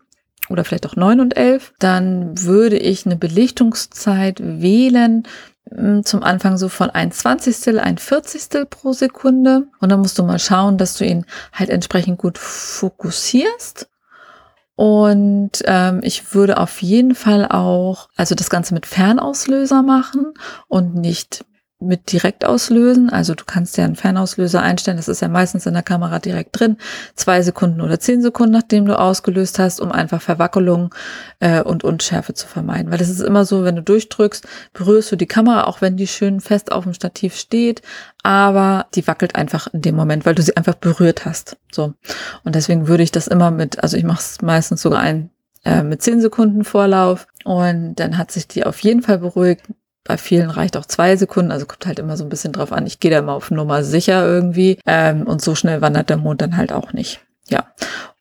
oder 0.50 0.64
vielleicht 0.64 0.86
auch 0.88 0.96
9 0.96 1.20
und 1.20 1.38
11. 1.38 1.74
Dann 1.80 2.42
würde 2.42 2.78
ich 2.78 3.06
eine 3.06 3.16
Belichtungszeit 3.16 4.40
wählen, 4.42 5.24
hm, 5.70 6.04
zum 6.04 6.24
Anfang 6.24 6.58
so 6.58 6.70
von 6.70 6.90
ein 6.90 7.12
Zwanzigstel, 7.12 7.80
ein 7.80 7.98
Vierzigstel 7.98 8.66
pro 8.66 8.94
Sekunde. 8.94 9.68
Und 9.80 9.92
dann 9.92 10.00
musst 10.00 10.18
du 10.20 10.24
mal 10.24 10.40
schauen, 10.40 10.78
dass 10.78 10.98
du 10.98 11.06
ihn 11.06 11.26
halt 11.54 11.70
entsprechend 11.70 12.18
gut 12.18 12.38
fokussierst 12.38 13.90
und 14.76 15.52
ähm, 15.66 16.02
ich 16.04 16.34
würde 16.34 16.58
auf 16.58 16.82
jeden 16.82 17.16
Fall 17.16 17.48
auch, 17.48 18.10
also 18.16 18.36
das 18.36 18.50
Ganze 18.50 18.74
mit 18.74 18.86
Fernauslöser 18.86 19.82
machen 19.82 20.34
und 20.68 20.96
nicht 20.96 21.46
mit 21.80 22.12
direkt 22.12 22.46
auslösen. 22.46 23.10
Also 23.10 23.36
du 23.36 23.44
kannst 23.46 23.78
ja 23.78 23.84
einen 23.84 23.96
Fernauslöser 23.96 24.62
einstellen. 24.62 24.98
Das 24.98 25.10
ist 25.10 25.22
ja 25.22 25.28
meistens 25.28 25.66
in 25.66 25.74
der 25.74 25.84
Kamera 25.84 26.20
direkt 26.20 26.58
drin. 26.60 26.78
Zwei 27.16 27.42
Sekunden 27.42 27.82
oder 27.82 28.00
zehn 28.00 28.22
Sekunden, 28.22 28.54
nachdem 28.54 28.86
du 28.86 28.98
ausgelöst 28.98 29.60
hast, 29.60 29.82
um 29.82 29.92
einfach 29.92 30.22
Verwackelung 30.22 30.96
äh, 31.40 31.62
und 31.62 31.84
Unschärfe 31.84 32.34
zu 32.34 32.48
vermeiden. 32.48 32.92
Weil 32.92 32.98
das 32.98 33.10
ist 33.10 33.20
immer 33.20 33.44
so, 33.44 33.66
wenn 33.66 33.76
du 33.76 33.84
durchdrückst, 33.84 34.48
berührst 34.74 35.12
du 35.12 35.16
die 35.18 35.26
Kamera, 35.26 35.66
auch 35.66 35.82
wenn 35.82 35.98
die 35.98 36.08
schön 36.08 36.40
fest 36.40 36.72
auf 36.72 36.86
dem 36.86 36.94
Stativ 36.94 37.36
steht. 37.36 37.82
Aber 38.24 38.88
die 38.96 39.06
wackelt 39.06 39.36
einfach 39.36 39.68
in 39.74 39.82
dem 39.82 39.96
Moment, 39.96 40.26
weil 40.26 40.36
du 40.36 40.42
sie 40.42 40.56
einfach 40.56 40.76
berührt 40.76 41.26
hast. 41.26 41.58
So. 41.72 41.94
Und 42.44 42.56
deswegen 42.56 42.88
würde 42.88 43.04
ich 43.04 43.12
das 43.12 43.28
immer 43.28 43.52
mit, 43.52 43.84
also 43.84 43.98
ich 43.98 44.04
mache 44.06 44.22
es 44.22 44.42
meistens 44.42 44.82
sogar 44.82 45.02
ein 45.02 45.30
äh, 45.66 45.84
mit 45.84 46.02
zehn 46.02 46.22
Sekunden 46.22 46.64
Vorlauf 46.64 47.28
und 47.44 47.96
dann 47.96 48.18
hat 48.18 48.32
sich 48.32 48.48
die 48.48 48.66
auf 48.66 48.80
jeden 48.80 49.02
Fall 49.02 49.18
beruhigt 49.18 49.66
bei 50.06 50.18
vielen 50.18 50.52
reicht 50.52 50.78
auch 50.78 50.86
zwei 50.86 51.18
Sekunden, 51.18 51.52
also 51.52 51.66
kommt 51.66 51.86
halt 51.86 52.00
immer 52.00 52.16
so 52.16 52.24
ein 52.24 52.30
bisschen 52.30 52.54
drauf 52.54 52.72
an. 52.72 52.86
Ich 52.86 53.00
gehe 53.00 53.12
da 53.12 53.20
immer 53.20 53.34
auf 53.34 53.52
Nummer 53.52 53.84
sicher 53.84 54.26
irgendwie. 54.26 54.78
Ähm, 54.86 55.24
und 55.24 55.42
so 55.42 55.56
schnell 55.56 55.82
wandert 55.82 56.10
der 56.10 56.18
Mond 56.18 56.42
dann 56.42 56.56
halt 56.56 56.72
auch 56.72 56.94
nicht. 56.94 57.20
Ja. 57.50 57.66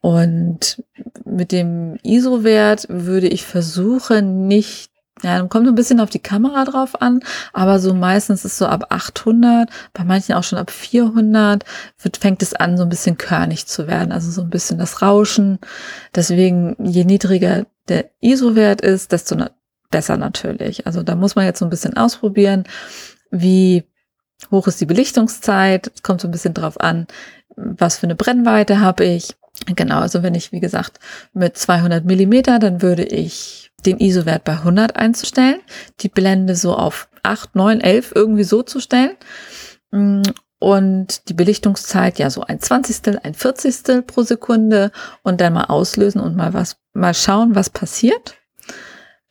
Und 0.01 0.83
mit 1.25 1.53
dem 1.53 1.99
ISO-Wert 2.03 2.87
würde 2.89 3.29
ich 3.29 3.45
versuchen, 3.45 4.49
nicht 4.49 4.91
ja, 5.23 5.39
dann 5.39 5.49
kommt 5.49 5.67
ein 5.67 5.75
bisschen 5.75 6.01
auf 6.01 6.11
die 6.11 6.19
Kamera 6.19 6.65
drauf 6.65 7.01
an, 7.01 7.21
aber 7.53 7.79
so 7.79 7.95
meistens 7.95 8.45
ist 8.45 8.59
so 8.59 8.67
ab 8.67 8.87
800, 8.91 9.71
bei 9.93 10.05
manchen 10.05 10.35
auch 10.35 10.43
schon 10.43 10.59
ab 10.59 10.71
400, 10.71 11.65
wird, 12.03 12.17
fängt 12.17 12.43
es 12.43 12.53
an, 12.53 12.77
so 12.77 12.83
ein 12.83 12.89
bisschen 12.89 13.17
körnig 13.17 13.67
zu 13.67 13.87
werden, 13.87 14.13
also 14.13 14.31
so 14.31 14.43
ein 14.43 14.51
bisschen 14.51 14.79
das 14.79 15.03
Rauschen. 15.03 15.61
Deswegen, 16.15 16.77
je 16.85 17.05
niedriger 17.05 17.65
der 17.89 18.11
ISO-Wert 18.21 18.81
ist, 18.81 19.13
desto 19.13 19.37
besser 19.95 20.17
natürlich. 20.17 20.89
Also 20.89 21.05
da 21.05 21.15
muss 21.15 21.37
man 21.37 21.45
jetzt 21.45 21.61
so 21.61 21.65
ein 21.65 21.71
bisschen 21.71 21.97
ausprobieren, 21.97 22.65
wie 23.31 23.85
hoch 24.51 24.67
ist 24.67 24.81
die 24.81 24.87
Belichtungszeit, 24.87 26.03
kommt 26.03 26.21
so 26.21 26.27
ein 26.27 26.33
bisschen 26.33 26.53
drauf 26.53 26.81
an, 26.81 27.07
was 27.55 27.99
für 27.99 28.09
eine 28.09 28.17
Brennweite 28.17 28.81
habe 28.81 29.05
ich. 29.05 29.37
Genau, 29.77 30.01
also 30.01 30.25
wenn 30.25 30.35
ich, 30.35 30.51
wie 30.51 30.59
gesagt, 30.59 30.99
mit 31.33 31.57
200 31.57 32.05
Millimeter, 32.05 32.59
dann 32.59 32.83
würde 32.83 33.05
ich 33.05 33.71
den 33.87 34.01
ISO-Wert 34.01 34.43
bei 34.43 34.55
100 34.55 34.97
einzustellen, 34.97 35.61
die 36.01 36.09
Blende 36.09 36.57
so 36.57 36.75
auf 36.75 37.09
8, 37.23 37.55
9, 37.55 37.81
11 37.81 38.13
irgendwie 38.17 38.43
so 38.43 38.65
zu 38.65 38.81
stellen 38.81 39.15
mm, 39.93 40.23
und 40.59 41.29
die 41.29 41.35
Belichtungszeit 41.35 42.19
ja 42.19 42.31
so 42.31 42.41
ein 42.41 42.59
Zwanzigstel, 42.59 43.21
ein 43.23 43.35
Vierzigstel 43.35 44.03
pro 44.03 44.23
Sekunde 44.23 44.91
und 45.23 45.41
dann 45.41 45.53
mal 45.53 45.67
auslösen 45.67 46.21
und 46.21 46.35
mal 46.35 46.53
was, 46.53 46.79
mal 46.95 47.15
schauen, 47.15 47.55
was 47.55 47.71
passiert. 47.71 48.35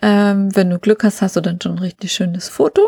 Ähm, 0.03 0.53
wenn 0.53 0.69
du 0.69 0.79
Glück 0.79 1.05
hast, 1.05 1.21
hast 1.21 1.37
du 1.37 1.41
dann 1.41 1.61
schon 1.61 1.73
ein 1.73 1.79
richtig 1.79 2.11
schönes 2.11 2.49
Foto. 2.49 2.81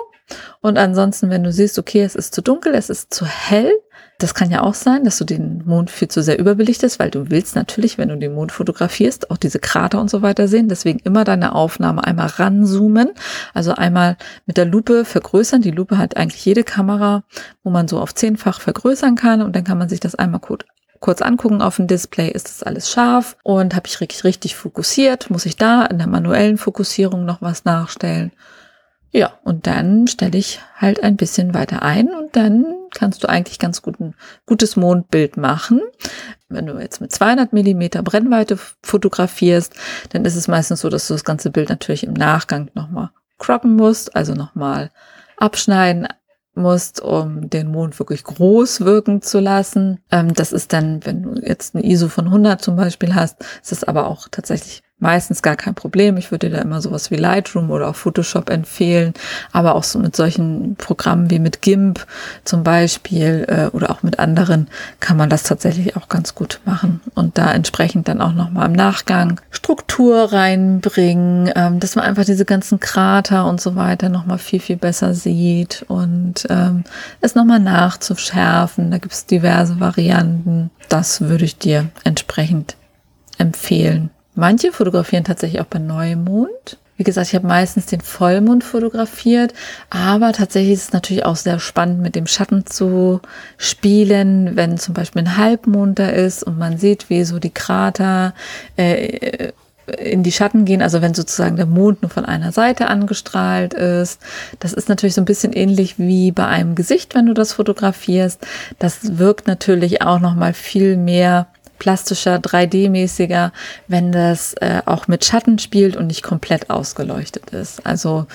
Und 0.60 0.78
ansonsten, 0.78 1.30
wenn 1.30 1.46
du 1.46 1.52
siehst, 1.54 1.80
okay, 1.80 2.02
es 2.02 2.14
ist 2.14 2.36
zu 2.36 2.42
dunkel, 2.42 2.74
es 2.76 2.90
ist 2.90 3.14
zu 3.14 3.26
hell, 3.26 3.72
das 4.20 4.34
kann 4.34 4.52
ja 4.52 4.64
auch 4.64 4.74
sein, 4.74 5.06
dass 5.06 5.18
du 5.18 5.24
den 5.24 5.64
Mond 5.66 5.90
viel 5.90 6.10
zu 6.10 6.22
sehr 6.22 6.38
überbelichtest, 6.38 7.00
weil 7.00 7.12
du 7.12 7.30
willst 7.30 7.56
natürlich, 7.56 7.98
wenn 7.98 8.10
du 8.10 8.18
den 8.18 8.34
Mond 8.34 8.52
fotografierst, 8.52 9.32
auch 9.32 9.38
diese 9.38 9.60
Krater 9.60 10.02
und 10.02 10.10
so 10.10 10.24
weiter 10.24 10.50
sehen. 10.50 10.68
Deswegen 10.68 11.00
immer 11.00 11.24
deine 11.24 11.56
Aufnahme 11.56 12.04
einmal 12.04 12.28
ranzoomen, 12.28 13.12
also 13.54 13.74
einmal 13.74 14.18
mit 14.46 14.58
der 14.58 14.66
Lupe 14.66 15.06
vergrößern. 15.06 15.62
Die 15.62 15.72
Lupe 15.72 15.98
hat 15.98 16.18
eigentlich 16.18 16.44
jede 16.44 16.66
Kamera, 16.66 17.24
wo 17.64 17.70
man 17.70 17.88
so 17.88 18.02
auf 18.02 18.14
zehnfach 18.14 18.60
vergrößern 18.60 19.16
kann 19.16 19.42
und 19.42 19.56
dann 19.56 19.64
kann 19.64 19.78
man 19.78 19.88
sich 19.88 20.02
das 20.02 20.16
einmal 20.16 20.42
gut 20.42 20.66
kurz 21.00 21.22
angucken 21.22 21.62
auf 21.62 21.78
dem 21.78 21.88
Display, 21.88 22.30
ist 22.30 22.48
das 22.48 22.64
alles 22.64 22.90
scharf 22.90 23.38
und 23.44 23.75
habe 23.75 23.88
ich 23.88 24.00
richtig, 24.02 24.24
richtig 24.24 24.56
fokussiert, 24.56 25.30
muss 25.30 25.46
ich 25.46 25.58
da 25.58 25.86
in 25.86 25.98
der 25.98 26.08
manuellen 26.08 26.58
Fokussierung 26.58 27.25
noch 27.25 27.42
was 27.42 27.66
nachstellen. 27.66 28.32
Ja, 29.12 29.32
und 29.46 29.66
dann 29.66 30.08
stelle 30.08 30.38
ich 30.38 30.60
halt 30.75 31.02
ein 31.02 31.16
bisschen 31.16 31.54
weiter 31.54 31.84
ein 31.84 32.10
und 32.10 32.36
dann 32.36 32.66
kannst 32.94 33.24
du 33.24 33.30
eigentlich 33.30 33.60
ganz 33.60 33.82
gut 33.82 33.98
ein 34.00 34.14
gutes 34.46 34.75
Mondbild 34.75 35.38
machen. 35.38 35.80
Wenn 36.50 36.66
du 36.66 36.78
jetzt 36.78 37.00
mit 37.00 37.14
200 37.14 37.54
Millimeter 37.54 38.04
Brennweite 38.04 38.60
fotografierst, 38.84 39.74
dann 40.10 40.25
ist 40.25 40.36
es 40.36 40.50
meistens 40.50 40.82
so, 40.82 40.90
dass 40.90 41.08
du 41.08 41.14
das 41.14 41.24
ganze 41.24 41.50
Bild 41.50 41.70
natürlich 41.70 42.04
im 42.04 42.14
Nachgang 42.14 42.70
nochmal 42.74 43.10
croppen 43.38 43.78
musst, 43.78 44.16
also 44.18 44.34
nochmal 44.34 44.92
abschneiden, 45.38 46.08
musst, 46.56 47.02
um 47.02 47.50
den 47.50 47.68
Mond 47.68 47.98
wirklich 48.00 48.24
groß 48.24 48.82
wirken 48.82 49.22
zu 49.22 49.40
lassen. 49.40 50.00
Ähm, 50.12 50.34
das 50.34 50.52
ist 50.52 50.74
dann, 50.74 51.06
wenn 51.06 51.24
du 51.24 51.42
jetzt 51.42 51.76
eine 51.76 51.86
ISO 51.86 52.08
von 52.08 52.26
100 52.26 52.62
zum 52.62 52.76
Beispiel 52.76 53.16
hast, 53.16 53.42
ist 53.62 53.72
das 53.72 53.84
aber 53.84 54.08
auch 54.08 54.28
tatsächlich 54.30 54.84
meistens 54.98 55.42
gar 55.42 55.56
kein 55.56 55.75
Problem. 55.75 56.16
Ich 56.18 56.32
würde 56.32 56.50
dir 56.50 56.56
da 56.56 56.62
immer 56.62 56.82
sowas 56.82 57.12
wie 57.12 57.16
Lightroom 57.16 57.70
oder 57.70 57.90
auch 57.90 57.96
Photoshop 57.96 58.50
empfehlen, 58.50 59.14
aber 59.52 59.75
auch 59.75 59.84
so 59.84 60.00
mit 60.00 60.16
solchen 60.16 60.75
Programmen 60.78 61.30
wie 61.30 61.40
mit 61.40 61.62
GIMP 61.62 62.06
zum 62.46 62.64
Beispiel 62.64 63.46
äh, 63.48 63.75
oder 63.75 63.92
auch 63.92 64.04
mit 64.04 64.20
anderen 64.20 64.68
kann 65.02 65.18
man 65.18 65.30
das 65.30 65.44
tatsächlich 65.44 65.98
auch 65.98 66.08
ganz 66.08 66.34
gut 66.34 66.62
machen 66.64 67.02
und 67.14 67.38
da 67.38 67.52
entsprechend 67.52 68.08
dann 68.08 68.22
auch 68.22 68.34
nochmal 68.34 68.68
im 68.68 68.74
Nachgang 68.74 69.42
Struktur 69.52 70.32
reinbringen, 70.32 71.52
ähm, 71.56 71.80
dass 71.82 71.96
man 71.96 72.06
einfach 72.06 72.25
diese 72.25 72.46
ganzen 72.46 72.80
Krater 72.80 73.48
und 73.48 73.60
so 73.60 73.75
weiter 73.75 74.08
nochmal 74.08 74.38
viel, 74.38 74.62
viel 74.62 74.78
besser 74.78 75.14
sieht 75.14 75.84
und 75.90 76.48
ähm, 76.50 76.86
es 77.20 77.36
nochmal 77.36 77.60
nachzuschärfen. 77.60 78.92
Da 78.92 78.98
gibt 78.98 79.14
es 79.14 79.25
diverse 79.25 79.80
Varianten. 79.82 80.72
Das 80.88 81.22
würde 81.22 81.44
ich 81.44 81.58
dir 81.58 81.90
entsprechend 82.06 82.78
empfehlen. 83.38 84.10
Manche 84.36 84.72
fotografieren 84.72 85.24
tatsächlich 85.24 85.62
auch 85.62 85.65
bei 85.65 85.80
Neumond. 85.80 86.77
Wie 86.98 87.04
gesagt, 87.04 87.27
ich 87.27 87.36
habe 87.36 87.48
meistens 87.48 87.88
den 87.88 88.00
Vollmond 88.00 88.63
fotografiert, 88.63 89.54
aber 89.89 90.32
tatsächlich 90.32 90.74
ist 90.74 90.84
es 90.84 90.94
natürlich 90.94 91.25
auch 91.25 91.36
sehr 91.36 91.60
spannend, 91.60 92.00
mit 92.01 92.15
dem 92.15 92.25
Schatten 92.25 92.65
zu 92.65 93.20
spielen, 93.58 94.56
wenn 94.56 94.77
zum 94.77 94.94
Beispiel 94.94 95.24
ein 95.24 95.36
Halbmond 95.36 96.00
da 96.00 96.08
ist 96.08 96.44
und 96.44 96.58
man 96.58 96.77
sieht, 96.77 97.10
wie 97.10 97.25
so 97.25 97.39
die 97.39 97.54
Krater 97.54 98.34
äh, 98.77 99.51
in 100.00 100.24
die 100.24 100.32
Schatten 100.32 100.65
gehen, 100.65 100.82
also 100.82 101.01
wenn 101.01 101.13
sozusagen 101.13 101.58
der 101.58 101.65
Mond 101.65 102.01
nur 102.01 102.10
von 102.10 102.25
einer 102.25 102.51
Seite 102.51 102.88
angestrahlt 102.88 103.74
ist. 103.74 104.22
Das 104.60 104.74
ist 104.74 104.89
natürlich 104.89 105.13
so 105.13 105.22
ein 105.22 105.25
bisschen 105.25 105.54
ähnlich 105.54 106.00
wie 106.00 106.32
bei 106.32 106.48
einem 106.48 106.75
Gesicht, 106.75 107.13
wenn 107.13 107.27
du 107.27 107.34
das 107.34 107.54
fotografierst. 107.54 108.39
Das 108.80 109.18
wirkt 109.18 109.48
natürlich 109.48 110.01
auch 110.01 110.20
noch 110.20 110.34
mal 110.34 110.54
viel 110.54 110.98
mehr 110.98 111.48
plastischer, 111.79 112.38
3D-mäßiger, 112.38 113.51
wenn 113.88 114.12
das 114.12 114.53
äh, 114.55 114.82
auch 114.86 115.08
mit 115.08 115.25
Schatten 115.25 115.60
spielt 115.60 115.96
und 115.96 116.08
nicht 116.08 116.24
komplett 116.24 116.70
ausgeleuchtet 116.70 117.51
ist. 117.51 117.86
Also 117.86 118.27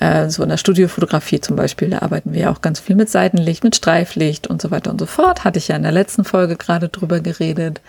äh, 0.00 0.28
so 0.28 0.42
in 0.42 0.48
der 0.48 0.56
Studiofotografie 0.56 1.40
zum 1.40 1.56
Beispiel, 1.56 1.90
da 1.90 2.00
arbeiten 2.00 2.32
wir 2.32 2.42
ja 2.42 2.50
auch 2.50 2.60
ganz 2.60 2.80
viel 2.80 2.96
mit 2.96 3.08
Seitenlicht, 3.08 3.64
mit 3.64 3.76
Streiflicht 3.76 4.46
und 4.46 4.60
so 4.62 4.70
weiter 4.70 4.90
und 4.90 4.98
so 5.00 5.06
fort. 5.06 5.44
Hatte 5.44 5.58
ich 5.58 5.68
ja 5.68 5.76
in 5.76 5.82
der 5.82 5.92
letzten 5.92 6.24
Folge 6.24 6.56
gerade 6.56 6.88
drüber 6.88 7.20
geredet. 7.20 7.80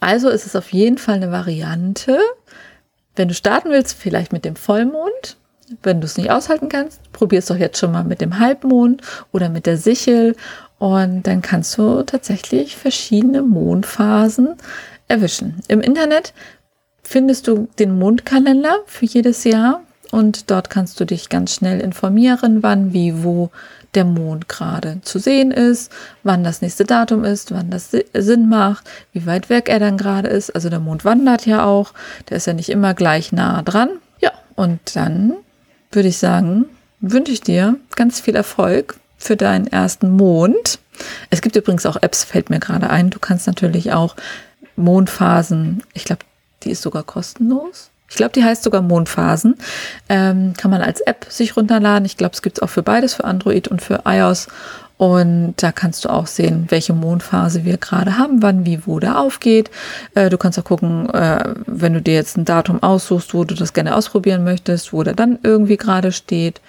Also 0.00 0.28
ist 0.28 0.46
es 0.46 0.56
auf 0.56 0.72
jeden 0.72 0.98
Fall 0.98 1.16
eine 1.16 1.30
Variante. 1.30 2.18
Wenn 3.14 3.28
du 3.28 3.34
starten 3.34 3.70
willst, 3.70 3.94
vielleicht 3.94 4.32
mit 4.32 4.44
dem 4.44 4.56
Vollmond, 4.56 5.36
wenn 5.82 6.00
du 6.00 6.06
es 6.06 6.16
nicht 6.16 6.30
aushalten 6.30 6.68
kannst, 6.68 7.12
probier 7.12 7.38
es 7.38 7.46
doch 7.46 7.56
jetzt 7.56 7.78
schon 7.78 7.92
mal 7.92 8.04
mit 8.04 8.20
dem 8.20 8.38
Halbmond 8.38 9.02
oder 9.32 9.48
mit 9.48 9.66
der 9.66 9.76
Sichel 9.76 10.36
und 10.82 11.28
dann 11.28 11.42
kannst 11.42 11.78
du 11.78 12.02
tatsächlich 12.02 12.76
verschiedene 12.76 13.42
Mondphasen 13.42 14.56
erwischen. 15.06 15.62
Im 15.68 15.80
Internet 15.80 16.34
findest 17.04 17.46
du 17.46 17.68
den 17.78 17.96
Mondkalender 17.96 18.80
für 18.86 19.06
jedes 19.06 19.44
Jahr 19.44 19.82
und 20.10 20.50
dort 20.50 20.70
kannst 20.70 20.98
du 20.98 21.04
dich 21.04 21.28
ganz 21.28 21.54
schnell 21.54 21.78
informieren, 21.78 22.64
wann, 22.64 22.92
wie, 22.92 23.22
wo 23.22 23.50
der 23.94 24.04
Mond 24.04 24.48
gerade 24.48 25.00
zu 25.02 25.20
sehen 25.20 25.52
ist, 25.52 25.92
wann 26.24 26.42
das 26.42 26.62
nächste 26.62 26.82
Datum 26.82 27.22
ist, 27.22 27.52
wann 27.52 27.70
das 27.70 27.96
Sinn 28.12 28.48
macht, 28.48 28.90
wie 29.12 29.24
weit 29.24 29.50
weg 29.50 29.68
er 29.68 29.78
dann 29.78 29.96
gerade 29.96 30.30
ist. 30.30 30.50
Also 30.50 30.68
der 30.68 30.80
Mond 30.80 31.04
wandert 31.04 31.46
ja 31.46 31.64
auch, 31.64 31.92
der 32.28 32.38
ist 32.38 32.48
ja 32.48 32.54
nicht 32.54 32.70
immer 32.70 32.92
gleich 32.92 33.30
nah 33.30 33.62
dran. 33.62 33.88
Ja, 34.20 34.32
und 34.56 34.96
dann 34.96 35.34
würde 35.92 36.08
ich 36.08 36.18
sagen, 36.18 36.64
wünsche 36.98 37.30
ich 37.30 37.40
dir 37.40 37.76
ganz 37.94 38.18
viel 38.18 38.34
Erfolg 38.34 38.96
für 39.22 39.36
deinen 39.36 39.66
ersten 39.66 40.10
Mond. 40.10 40.78
Es 41.30 41.40
gibt 41.40 41.56
übrigens 41.56 41.86
auch 41.86 41.96
Apps, 42.00 42.24
fällt 42.24 42.50
mir 42.50 42.58
gerade 42.58 42.90
ein. 42.90 43.10
Du 43.10 43.18
kannst 43.18 43.46
natürlich 43.46 43.92
auch 43.92 44.16
Mondphasen, 44.76 45.82
ich 45.94 46.04
glaube, 46.04 46.24
die 46.62 46.70
ist 46.70 46.82
sogar 46.82 47.02
kostenlos. 47.02 47.90
Ich 48.08 48.16
glaube, 48.16 48.32
die 48.32 48.44
heißt 48.44 48.62
sogar 48.62 48.82
Mondphasen. 48.82 49.56
Ähm, 50.08 50.52
kann 50.56 50.70
man 50.70 50.82
als 50.82 51.00
App 51.00 51.26
sich 51.30 51.56
runterladen. 51.56 52.04
Ich 52.04 52.18
glaube, 52.18 52.34
es 52.34 52.42
gibt 52.42 52.58
es 52.58 52.62
auch 52.62 52.68
für 52.68 52.82
beides, 52.82 53.14
für 53.14 53.24
Android 53.24 53.68
und 53.68 53.80
für 53.80 54.02
iOS. 54.04 54.48
Und 54.98 55.54
da 55.56 55.72
kannst 55.72 56.04
du 56.04 56.10
auch 56.10 56.26
sehen, 56.26 56.66
welche 56.68 56.92
Mondphase 56.92 57.64
wir 57.64 57.78
gerade 57.78 58.18
haben, 58.18 58.42
wann, 58.42 58.66
wie, 58.66 58.86
wo 58.86 59.00
der 59.00 59.18
aufgeht. 59.18 59.70
Äh, 60.14 60.28
du 60.28 60.36
kannst 60.36 60.58
auch 60.58 60.64
gucken, 60.64 61.08
äh, 61.10 61.54
wenn 61.66 61.94
du 61.94 62.02
dir 62.02 62.14
jetzt 62.14 62.36
ein 62.36 62.44
Datum 62.44 62.82
aussuchst, 62.82 63.34
wo 63.34 63.44
du 63.44 63.54
das 63.54 63.72
gerne 63.72 63.96
ausprobieren 63.96 64.44
möchtest, 64.44 64.92
wo 64.92 65.02
der 65.02 65.14
dann 65.14 65.38
irgendwie 65.42 65.78
gerade 65.78 66.12
steht 66.12 66.60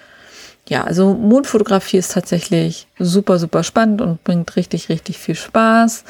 ja, 0.66 0.84
also 0.84 1.12
Mondfotografie 1.12 1.98
ist 1.98 2.12
tatsächlich 2.12 2.86
super, 2.98 3.38
super 3.38 3.62
spannend 3.62 4.00
und 4.00 4.24
bringt 4.24 4.56
richtig, 4.56 4.88
richtig 4.88 5.18
viel 5.18 5.34
Spaß. 5.34 6.04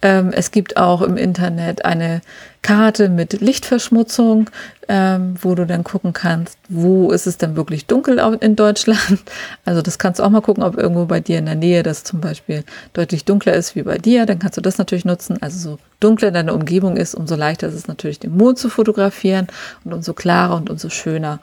Ähm, 0.00 0.30
es 0.32 0.50
gibt 0.50 0.78
auch 0.78 1.02
im 1.02 1.18
Internet 1.18 1.84
eine 1.84 2.22
Karte 2.62 3.10
mit 3.10 3.42
Lichtverschmutzung, 3.42 4.48
ähm, 4.88 5.34
wo 5.42 5.54
du 5.54 5.66
dann 5.66 5.84
gucken 5.84 6.14
kannst, 6.14 6.58
wo 6.70 7.10
ist 7.10 7.26
es 7.26 7.36
denn 7.36 7.54
wirklich 7.54 7.84
dunkel 7.84 8.18
in 8.40 8.56
Deutschland. 8.56 8.98
Also 9.66 9.82
das 9.82 9.98
kannst 9.98 10.20
du 10.20 10.24
auch 10.24 10.30
mal 10.30 10.40
gucken, 10.40 10.62
ob 10.62 10.78
irgendwo 10.78 11.04
bei 11.04 11.20
dir 11.20 11.38
in 11.38 11.44
der 11.44 11.54
Nähe 11.54 11.82
das 11.82 12.02
zum 12.02 12.22
Beispiel 12.22 12.64
deutlich 12.94 13.26
dunkler 13.26 13.52
ist 13.52 13.76
wie 13.76 13.82
bei 13.82 13.98
dir. 13.98 14.24
Dann 14.24 14.38
kannst 14.38 14.56
du 14.56 14.62
das 14.62 14.78
natürlich 14.78 15.04
nutzen. 15.04 15.36
Also 15.42 15.58
so 15.58 15.78
dunkler 16.00 16.30
deine 16.30 16.54
Umgebung 16.54 16.96
ist, 16.96 17.14
umso 17.14 17.34
leichter 17.34 17.68
ist 17.68 17.74
es 17.74 17.88
natürlich, 17.88 18.20
den 18.20 18.34
Mond 18.34 18.58
zu 18.58 18.70
fotografieren 18.70 19.48
und 19.84 19.92
umso 19.92 20.14
klarer 20.14 20.56
und 20.56 20.70
umso 20.70 20.88
schöner 20.88 21.40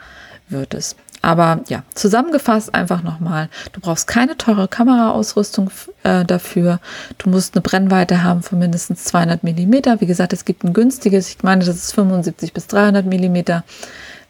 wird 0.50 0.74
es. 0.74 0.96
Aber 1.26 1.62
ja, 1.70 1.82
zusammengefasst 1.96 2.76
einfach 2.76 3.02
nochmal, 3.02 3.50
du 3.74 3.80
brauchst 3.80 4.06
keine 4.06 4.38
teure 4.38 4.68
Kameraausrüstung 4.68 5.72
äh, 6.04 6.24
dafür. 6.24 6.80
Du 7.18 7.32
musst 7.32 7.56
eine 7.56 7.64
Brennweite 7.64 8.22
haben 8.22 8.44
von 8.44 8.60
mindestens 8.60 9.06
200 9.06 9.44
Millimeter. 9.44 10.02
Wie 10.02 10.06
gesagt, 10.06 10.34
es 10.34 10.46
gibt 10.46 10.64
ein 10.64 10.72
günstiges, 10.72 11.30
ich 11.30 11.42
meine, 11.42 11.66
das 11.66 11.78
ist 11.78 11.96
75 11.96 12.54
bis 12.54 12.68
300 12.68 13.08
Millimeter 13.08 13.64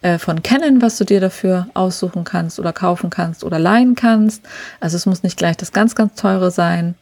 äh, 0.03 0.17
von 0.19 0.41
Canon, 0.41 0.81
was 0.81 0.95
du 0.95 1.03
dir 1.03 1.19
dafür 1.19 1.67
aussuchen 1.73 2.23
kannst 2.23 2.62
oder 2.62 2.71
kaufen 2.71 3.10
kannst 3.10 3.43
oder 3.43 3.60
leihen 3.60 3.95
kannst. 3.95 4.43
Also 4.79 4.95
es 4.95 5.05
muss 5.05 5.21
nicht 5.21 5.36
gleich 5.36 5.58
das 5.58 5.73
ganz, 5.73 5.95
ganz 5.95 6.15
teure 6.15 6.49
sein. 6.49 6.95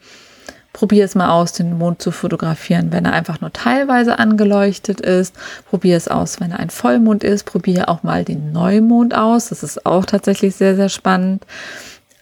Probier 0.74 1.04
es 1.04 1.14
mal 1.14 1.30
aus, 1.30 1.52
den 1.52 1.78
Mond 1.78 2.02
zu 2.02 2.10
fotografieren, 2.10 2.90
wenn 2.90 3.04
er 3.04 3.12
einfach 3.12 3.40
nur 3.40 3.52
teilweise 3.52 4.18
angeleuchtet 4.18 5.00
ist. 5.00 5.34
Probier 5.70 5.96
es 5.96 6.08
aus, 6.08 6.40
wenn 6.40 6.50
er 6.50 6.58
ein 6.58 6.68
Vollmond 6.68 7.22
ist. 7.22 7.44
Probier 7.44 7.88
auch 7.88 8.02
mal 8.02 8.24
den 8.24 8.50
Neumond 8.52 9.14
aus. 9.14 9.50
Das 9.50 9.62
ist 9.62 9.86
auch 9.86 10.04
tatsächlich 10.04 10.56
sehr, 10.56 10.74
sehr 10.74 10.88
spannend. 10.88 11.46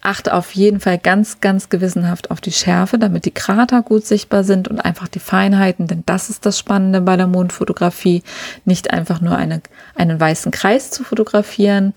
Achte 0.03 0.35
auf 0.35 0.53
jeden 0.55 0.81
Fall 0.81 0.99
ganz, 0.99 1.41
ganz 1.41 1.71
gewissenhaft 1.71 2.31
auf 2.31 2.43
die 2.43 2.53
Schärfe, 2.53 2.99
damit 2.99 3.25
die 3.25 3.31
Krater 3.31 3.81
gut 3.81 4.05
sichtbar 4.05 4.45
sind 4.45 4.69
und 4.69 4.81
einfach 4.81 5.09
die 5.09 5.21
Feinheiten, 5.21 5.87
denn 5.87 6.03
das 6.05 6.29
ist 6.29 6.45
das 6.45 6.59
Spannende 6.59 7.01
bei 7.01 7.17
der 7.17 7.29
Mondfotografie. 7.29 8.23
Nicht 8.67 8.93
einfach 8.93 9.23
nur 9.23 9.35
eine, 9.35 9.63
einen 9.95 10.21
weißen 10.21 10.53
Kreis 10.53 10.91
zu 10.91 11.05
fotografieren, 11.05 11.95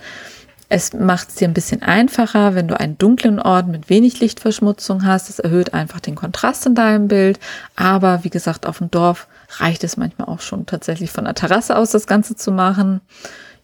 es 0.68 0.94
macht 0.94 1.30
es 1.30 1.36
dir 1.36 1.48
ein 1.48 1.54
bisschen 1.54 1.84
einfacher, 1.84 2.56
wenn 2.56 2.68
du 2.68 2.80
einen 2.80 2.98
dunklen 2.98 3.40
Ort 3.40 3.68
mit 3.68 3.90
wenig 3.90 4.20
Lichtverschmutzung 4.20 5.06
hast. 5.06 5.30
Es 5.30 5.40
erhöht 5.40 5.74
einfach 5.74 6.00
den 6.00 6.16
Kontrast 6.16 6.66
in 6.66 6.74
deinem 6.74 7.08
Bild. 7.08 7.40
Aber 7.76 8.24
wie 8.24 8.30
gesagt, 8.30 8.66
auf 8.66 8.80
dem 8.80 8.90
Dorf 8.90 9.28
reicht 9.60 9.84
es 9.84 9.96
manchmal 9.96 10.28
auch 10.28 10.42
schon 10.42 10.66
tatsächlich 10.66 11.12
von 11.12 11.26
der 11.26 11.36
Terrasse 11.36 11.78
aus 11.78 11.92
das 11.92 12.08
Ganze 12.08 12.36
zu 12.36 12.52
machen. 12.52 13.02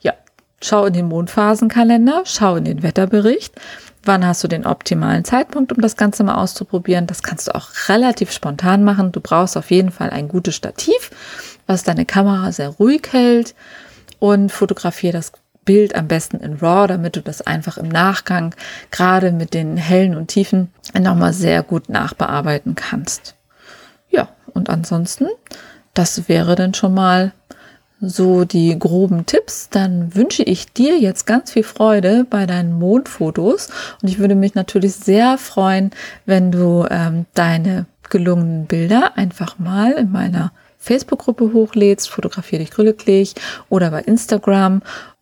Ja, 0.01 0.13
schau 0.61 0.85
in 0.85 0.93
den 0.93 1.07
Mondphasenkalender, 1.07 2.21
schau 2.25 2.57
in 2.57 2.65
den 2.65 2.83
Wetterbericht. 2.83 3.55
Wann 4.03 4.25
hast 4.25 4.43
du 4.43 4.47
den 4.47 4.65
optimalen 4.65 5.25
Zeitpunkt, 5.25 5.71
um 5.71 5.81
das 5.81 5.95
Ganze 5.95 6.23
mal 6.23 6.35
auszuprobieren? 6.35 7.07
Das 7.07 7.23
kannst 7.23 7.47
du 7.47 7.55
auch 7.55 7.69
relativ 7.87 8.31
spontan 8.31 8.83
machen. 8.83 9.11
Du 9.11 9.21
brauchst 9.21 9.57
auf 9.57 9.71
jeden 9.71 9.91
Fall 9.91 10.11
ein 10.11 10.27
gutes 10.27 10.55
Stativ, 10.55 11.11
was 11.65 11.83
deine 11.83 12.05
Kamera 12.05 12.51
sehr 12.51 12.69
ruhig 12.69 13.07
hält 13.11 13.55
und 14.19 14.51
fotografiere 14.51 15.13
das 15.13 15.31
Bild 15.65 15.95
am 15.95 16.07
besten 16.07 16.37
in 16.37 16.55
RAW, 16.55 16.87
damit 16.87 17.15
du 17.15 17.21
das 17.21 17.41
einfach 17.41 17.77
im 17.77 17.87
Nachgang 17.87 18.55
gerade 18.89 19.31
mit 19.31 19.53
den 19.53 19.77
hellen 19.77 20.15
und 20.15 20.27
tiefen 20.27 20.71
nochmal 20.99 21.33
sehr 21.33 21.63
gut 21.63 21.89
nachbearbeiten 21.89 22.75
kannst. 22.75 23.35
Ja, 24.09 24.29
und 24.53 24.69
ansonsten, 24.69 25.27
das 25.93 26.27
wäre 26.27 26.55
dann 26.55 26.73
schon 26.73 26.93
mal 26.93 27.33
so 28.01 28.45
die 28.45 28.77
groben 28.77 29.27
Tipps, 29.27 29.69
dann 29.69 30.15
wünsche 30.15 30.41
ich 30.41 30.73
dir 30.73 30.97
jetzt 30.97 31.27
ganz 31.27 31.51
viel 31.51 31.63
Freude 31.63 32.25
bei 32.27 32.47
deinen 32.47 32.73
Mondfotos. 32.73 33.69
Und 34.01 34.09
ich 34.09 34.17
würde 34.17 34.33
mich 34.33 34.55
natürlich 34.55 34.95
sehr 34.95 35.37
freuen, 35.37 35.91
wenn 36.25 36.51
du 36.51 36.85
ähm, 36.89 37.27
deine 37.35 37.85
gelungenen 38.09 38.65
Bilder 38.65 39.17
einfach 39.17 39.59
mal 39.59 39.91
in 39.93 40.11
meiner 40.11 40.51
Facebook-Gruppe 40.79 41.53
hochlädst, 41.53 42.09
fotografiere 42.09 42.63
dich 42.63 42.71
glücklich. 42.71 43.35
Oder 43.69 43.91
bei 43.91 44.01
Instagram 44.01 44.81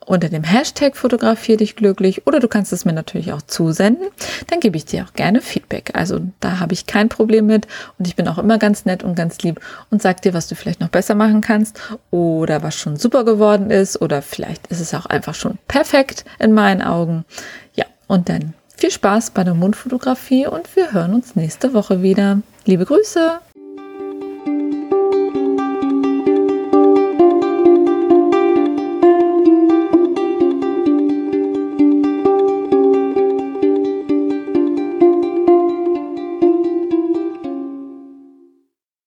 unter 0.09 0.27
dem 0.27 0.43
Hashtag 0.43 0.97
fotografier 0.97 1.55
dich 1.55 1.75
glücklich 1.75 2.25
oder 2.25 2.39
du 2.39 2.47
kannst 2.47 2.73
es 2.73 2.83
mir 2.83 2.93
natürlich 2.93 3.31
auch 3.31 3.43
zusenden. 3.43 4.07
Dann 4.47 4.59
gebe 4.59 4.75
ich 4.75 4.85
dir 4.85 5.05
auch 5.05 5.13
gerne 5.13 5.39
Feedback. 5.39 5.91
Also 5.93 6.19
da 6.39 6.59
habe 6.59 6.73
ich 6.73 6.87
kein 6.87 7.09
Problem 7.09 7.45
mit 7.45 7.67
und 7.99 8.07
ich 8.07 8.15
bin 8.15 8.27
auch 8.27 8.39
immer 8.39 8.57
ganz 8.57 8.85
nett 8.85 9.03
und 9.03 9.13
ganz 9.13 9.37
lieb 9.43 9.61
und 9.91 10.01
sag 10.01 10.23
dir, 10.23 10.33
was 10.33 10.47
du 10.47 10.55
vielleicht 10.55 10.81
noch 10.81 10.89
besser 10.89 11.13
machen 11.13 11.41
kannst 11.41 11.79
oder 12.09 12.63
was 12.63 12.75
schon 12.75 12.97
super 12.97 13.23
geworden 13.23 13.69
ist 13.69 14.01
oder 14.01 14.23
vielleicht 14.23 14.65
ist 14.67 14.79
es 14.79 14.95
auch 14.95 15.05
einfach 15.05 15.35
schon 15.35 15.59
perfekt 15.67 16.25
in 16.39 16.53
meinen 16.53 16.81
Augen. 16.81 17.23
Ja, 17.75 17.85
und 18.07 18.29
dann 18.29 18.55
viel 18.75 18.89
Spaß 18.91 19.29
bei 19.31 19.43
der 19.43 19.53
Mundfotografie 19.53 20.47
und 20.47 20.75
wir 20.75 20.91
hören 20.91 21.13
uns 21.13 21.35
nächste 21.35 21.75
Woche 21.75 22.01
wieder. 22.01 22.41
Liebe 22.65 22.85
Grüße! 22.85 23.39